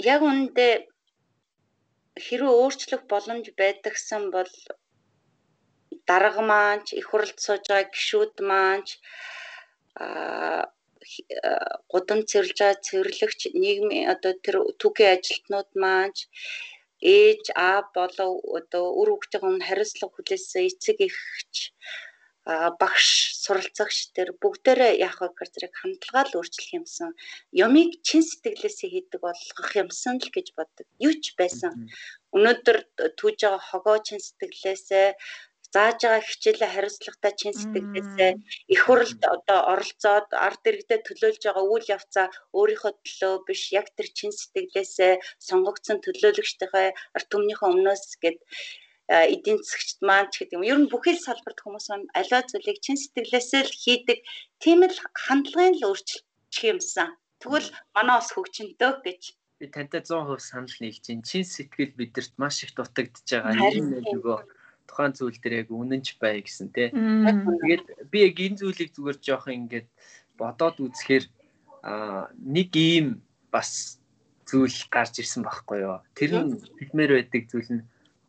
[0.01, 0.73] Яг үүндээ
[2.25, 4.49] хэрвээ өөрчлөх боломж байдагсан бол
[6.09, 8.89] дарга маань ч их хурлд сууж байгаа гишүүд маань ч
[11.91, 16.19] гудам цэвэрлж байгаа цэвэрлэгч нийгмийн одоо тэр түүхийн ажилтнууд маань
[17.19, 21.55] ээж аа болов одоо үр хүүхдийн өмнө хариуцлага хүлээсэн эцэг эхч
[22.79, 23.07] багш
[23.43, 27.11] суралцагч тэр бүгдээрээ вэ гэхээр зэрэг хандлагаа л өөрчлөх юмсан
[27.51, 30.87] юмыг чин сэтгэлээсээ хийдэг болгох юмсан л гэж боддог.
[31.07, 31.91] Юу ч байсан.
[32.31, 32.77] Өнөөдөр
[33.19, 35.07] түүж байгаа хогоо чин сэтгэлээсээ
[35.75, 38.31] зааж байгаа хичээлээ хариуцлагатай чин сэтгэлээсээ
[38.73, 44.07] их хурлд одоо оролцоод ард иргэдэд төлөөлж байгаа үйл явцаа өөрийнхөө төлөө биш яг тэр
[44.17, 45.13] чин сэтгэлээсээ
[45.47, 48.39] сонгогдсон төлөөлөгчдийнхээ ард түмнийхээ өмнөөс гээд
[49.07, 50.67] эдийн засагчд маань ч гэдэг юм.
[50.67, 51.87] Ер нь бүхэл салбарт хүмүүс
[52.19, 54.19] аливаа зүйлийг чин сэтгэлээсээ л хийдэг.
[54.59, 56.27] Тийм л хандлагын л өөрчлөлт
[56.71, 57.15] юмсан.
[57.39, 59.21] Тэгвэл манай бас хөгжинтэй гэж
[59.59, 63.73] би тантай 100% санал нэгж чинь чин сэтгэл бидэрт маш их дутагдж байгаа.
[63.73, 64.39] Энэ нөгөө
[64.87, 66.89] тухайн зүйл дээр яг үнэнч бай гэсэн тий.
[66.89, 69.87] Тэгээд би яг энэ зүйлийг зүгээр жоох ингээд
[70.39, 71.25] бодоод үзэхээр
[71.83, 73.21] а нэг ийм
[73.51, 73.99] бас
[74.47, 75.99] зүйл гарч ирсэн байхгүй юу.
[76.15, 77.83] Тэр нь хэлмээр байдаг зүйл нь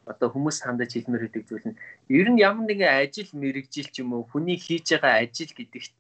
[0.09, 1.79] одоо хүмүүс хандаж хэлмээр байдаг зүйл нь
[2.11, 5.95] ер нь ямар нэгэн ажил мэрэгжил ч юм уу хүний хийж байгаа ажил гэдэгт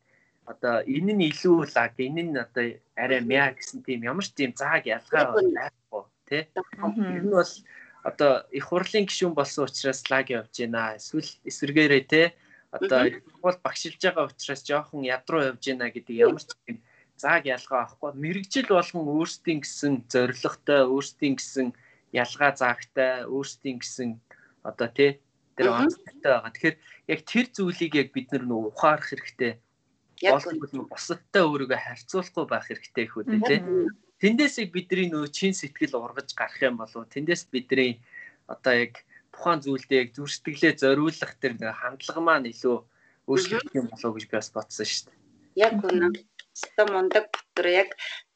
[0.50, 4.52] одоо энэ нь илүү лаг энэ нь одоо арай мяа гэсэн тийм ямар ч тийм
[4.56, 6.42] зааг ялгаа байхгүй тий.
[7.22, 7.52] Нь бол
[8.08, 10.96] одоо их хурлын гишүүн болсон учраас лаг явж байна.
[10.96, 12.22] Эсвэл эсвэргээрээ те
[12.72, 13.00] одоо
[13.40, 16.78] хурл багшилж байгаа учраас жоохон ядруу явж байна гэдэг ямар ч юм
[17.20, 18.12] зааг ялгаа авахгүй.
[18.14, 21.66] Мэргэжил болгон өөрсдийн гэсэн зорилготой, өөрсдийн гэсэн
[22.14, 24.08] ялгаа заагтай, өөрсдийн гэсэн
[24.62, 25.20] одоо те
[25.56, 26.52] тэр онцлогтой байгаа.
[26.54, 26.76] Тэгэхээр
[27.12, 29.52] яг тэр зүйлийг яг бид нар нөө ухаарах хэрэгтэй.
[30.22, 33.56] Болтол босодтой өөрийгөө харьцуулахгүй байх хэрэгтэй их үү те
[34.22, 38.02] тэндээс бидний нөө чин сэтгэл ургаж гарах юм болов тэндээс бидний
[38.46, 38.94] одоо яг
[39.32, 42.76] тухайн зүйлдээ яг зүрстгэлээ зориулах тэр хандлага маань илүү
[43.30, 45.16] өөрчлөгдөх юм болов гэж би бас бодсон шүү дээ.
[45.66, 46.08] Яг үнэ.
[46.58, 47.90] Өстө мундаг дотор яг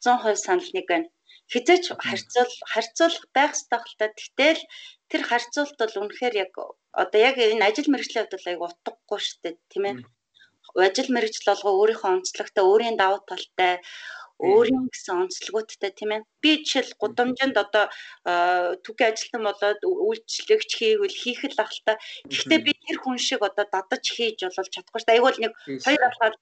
[0.05, 1.09] 100% санал нэг байна.
[1.53, 4.11] Хизээч харьцуул харьцуулах байх хэлтэй.
[4.15, 4.63] Тэгтэл
[5.11, 6.53] тэр харьцуулт бол үнэхээр яг
[6.93, 9.97] одоо яг энэ ажил мэргэжлийн хувьд аяг утгагүй шүү дээ, тийм ээ.
[10.87, 13.73] Ажил мэргэжил болгоо өөрийнхөө онцлогтой, өөрийн давуу талтай
[14.43, 16.27] өөрийн гэсэн онцлогуудтай тийм ээ.
[16.43, 17.87] Би жишээл гудамжинд одоо
[18.83, 21.95] түүхий ажилтан болоод үйлчлэгч хийвэл хийх л ахalta.
[22.27, 25.17] Гэхдээ би тэр хүн шиг одоо дадаж хийж болол чадахгүй шүү дээ.
[25.17, 25.53] Айгуул нэг
[25.87, 26.35] хоёр алхаад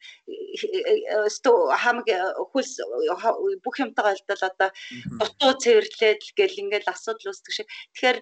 [1.28, 2.08] өстө хамаг
[2.52, 2.72] хөлс
[3.60, 4.68] бүх юмтайгаа альдал одоо
[5.20, 7.68] дутуу цэвэрлээд л гэл ингээл асуудал үүсдэг шиг.
[7.92, 8.18] Тэгэхээр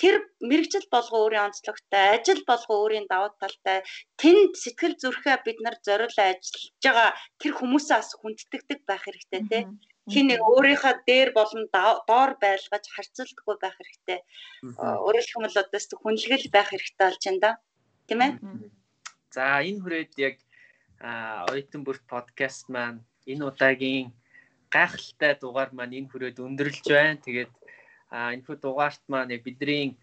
[0.00, 3.82] тэр мэрэгжил болго өөрийн онцлогтой, ажил болго өөрийн давуу талтай
[4.20, 9.64] тэнд сэтгэл зүрхээ бид нар зориулан ажиллаж байгаа тэр хүмүүсээ бас хүндэтгдэг байх хэрэгтэй тий.
[10.10, 14.18] Хин нэг өөрийнхөө дээр болон доор байлгаж харьцуулдаггүй байх хэрэгтэй.
[15.06, 17.52] Өөрөөр хэлбэл одоо хүнлэгэл байх хэрэгтэй болж байна да.
[18.10, 18.32] Тийм ээ?
[19.30, 20.36] За энэ хүрээд яг
[21.02, 24.10] оюутан бүрт подкаст маань энэ удаагийн
[24.74, 27.22] гайхалтай дугаар маань энэ хүрээд өндөрлж байна.
[27.22, 27.52] Тэгээд
[28.12, 29.96] а энэ хүү дугаарт маань бидний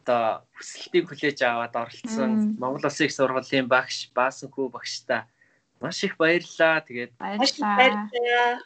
[0.00, 5.28] одоо хүсэлтийг хүлээж аваад оролцсон Монгол Улсын сургуулийн багш Баасанхүү багштай
[5.80, 6.80] маш их баярлалаа.
[6.84, 8.60] Тэгээд баярлалаа.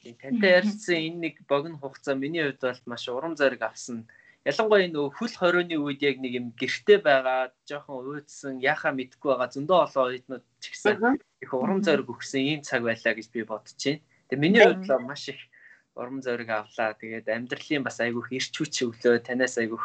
[0.00, 4.08] Тантай ярилцсан энэ нэг богино хугацаа миний хувьд бол маш урам зориг авсан.
[4.48, 9.52] Ялангуяа нөө хөл хорионы үед яг нэг юм гэрте байгаа, жоохон уйдсан, яхаа мэдгүй байгаа
[9.52, 13.76] зөндөө олон оюутнууд ч гэсэн их урам зориг өгсөн ийм цаг байлаа гэж би бодож
[13.76, 14.00] байна.
[14.32, 15.40] Тэгээ миний хувьд л маш их
[16.00, 16.96] урам зориг авлаа.
[16.96, 19.84] Тэгээд амьдралын бас айгүйх ирч хүч өглөө танаас айгүйх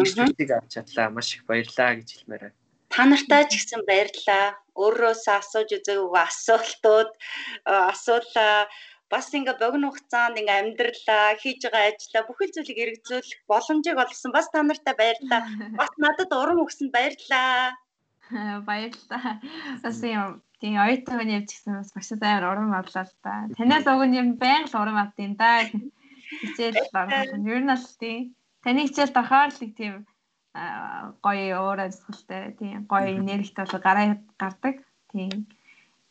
[0.00, 1.12] ирч хүчийг авч чадлаа.
[1.12, 2.58] Маш их баярлаа гэж хэлмээр байна.
[2.92, 4.56] Та нартай ч гэсэн баярлаа.
[4.72, 7.10] Өөрөөсөө асууж үзээгүй асуултууд
[7.68, 8.68] асуулаа
[9.12, 14.48] бас ингээ богино хугацаанд ингээ амьдралаа хийж байгаа ажлаа бүхэл зүйлийг эргцүүлэх боломжийг олгосон бас
[14.48, 15.42] та нартай баярлалаа.
[15.80, 17.76] Бас надад урам өгсөнд баярлалаа.
[18.68, 19.40] Баярлалаа.
[19.82, 23.50] Бас юм Тийм оюутан явж гисэн бас маш амар урам авлаа л та.
[23.58, 25.66] Танаас уг нь юм байнга л урам авдیں۔ да.
[25.66, 27.34] Хичээл багш.
[27.34, 28.30] Ер нь л тийм.
[28.62, 30.06] Таны хичээл дахаар л тийм
[31.18, 34.86] гоё уурай зөвхөлтэй тийм гоё энергит бол гараа гардаг.
[35.10, 35.50] Тийм.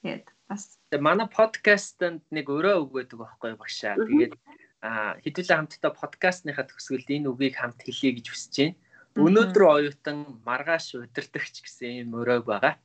[0.03, 3.95] Тэгээд бас манай подкастэнд нэг өрөө байдаг байхгүй багшаа.
[3.95, 4.35] Тэгээд
[5.23, 8.75] хэдүүлээ хамтдаа подкастныхаа төгсгөлд энэ үгийг хамт хэлье гэж хүсэж байна.
[9.19, 12.79] Өнөөдөр оюутан маргааш удирдахч гэсэн юм өрөөг байгаа.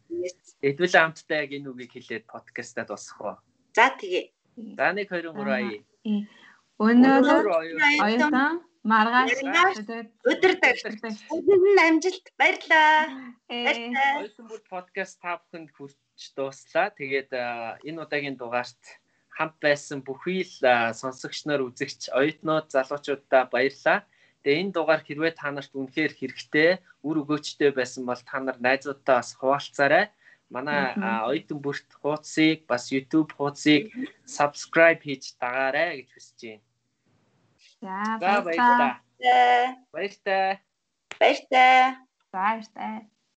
[0.59, 3.37] Эдвэл хамтдаа яг энэ үгийг хэлээд подкастад босох уу?
[3.71, 4.35] За тэгээ.
[4.75, 5.79] За 1 2 3 ая.
[6.83, 9.39] Өнөөдөр оюутан маргааш
[10.27, 10.83] удирдахч.
[11.31, 13.07] Өдөрт амжилт баярлаа.
[13.47, 16.91] Оюутан бүр подкаст та бүхэнд хүрч дууслаа.
[16.91, 17.31] Тэгээд
[17.87, 18.83] энэ удаагийн дугаарт
[19.31, 20.59] хамт байсан бүхий л
[20.91, 24.03] сонсогч нар үзэгч оюутнууд залуучуудаа баярлалаа.
[24.47, 29.19] Тэгээ энэ дугаар хэрвээ та нарт үнэхээр хэрэгтэй, үр өгөөчтэй байсан бол та нар найзуудтаа
[29.19, 30.07] бас хуваалцаарай.
[30.55, 30.95] манай
[31.27, 33.91] оюутан бүрт хуудсыг бас YouTube хуудсыг
[34.23, 36.63] subscribe хийж дагаарай гэж хүсэж байна.
[38.23, 38.95] За баярлалаа.
[39.91, 40.63] Баяртай.
[41.19, 41.99] Баяртай.
[42.31, 43.11] Баяртай.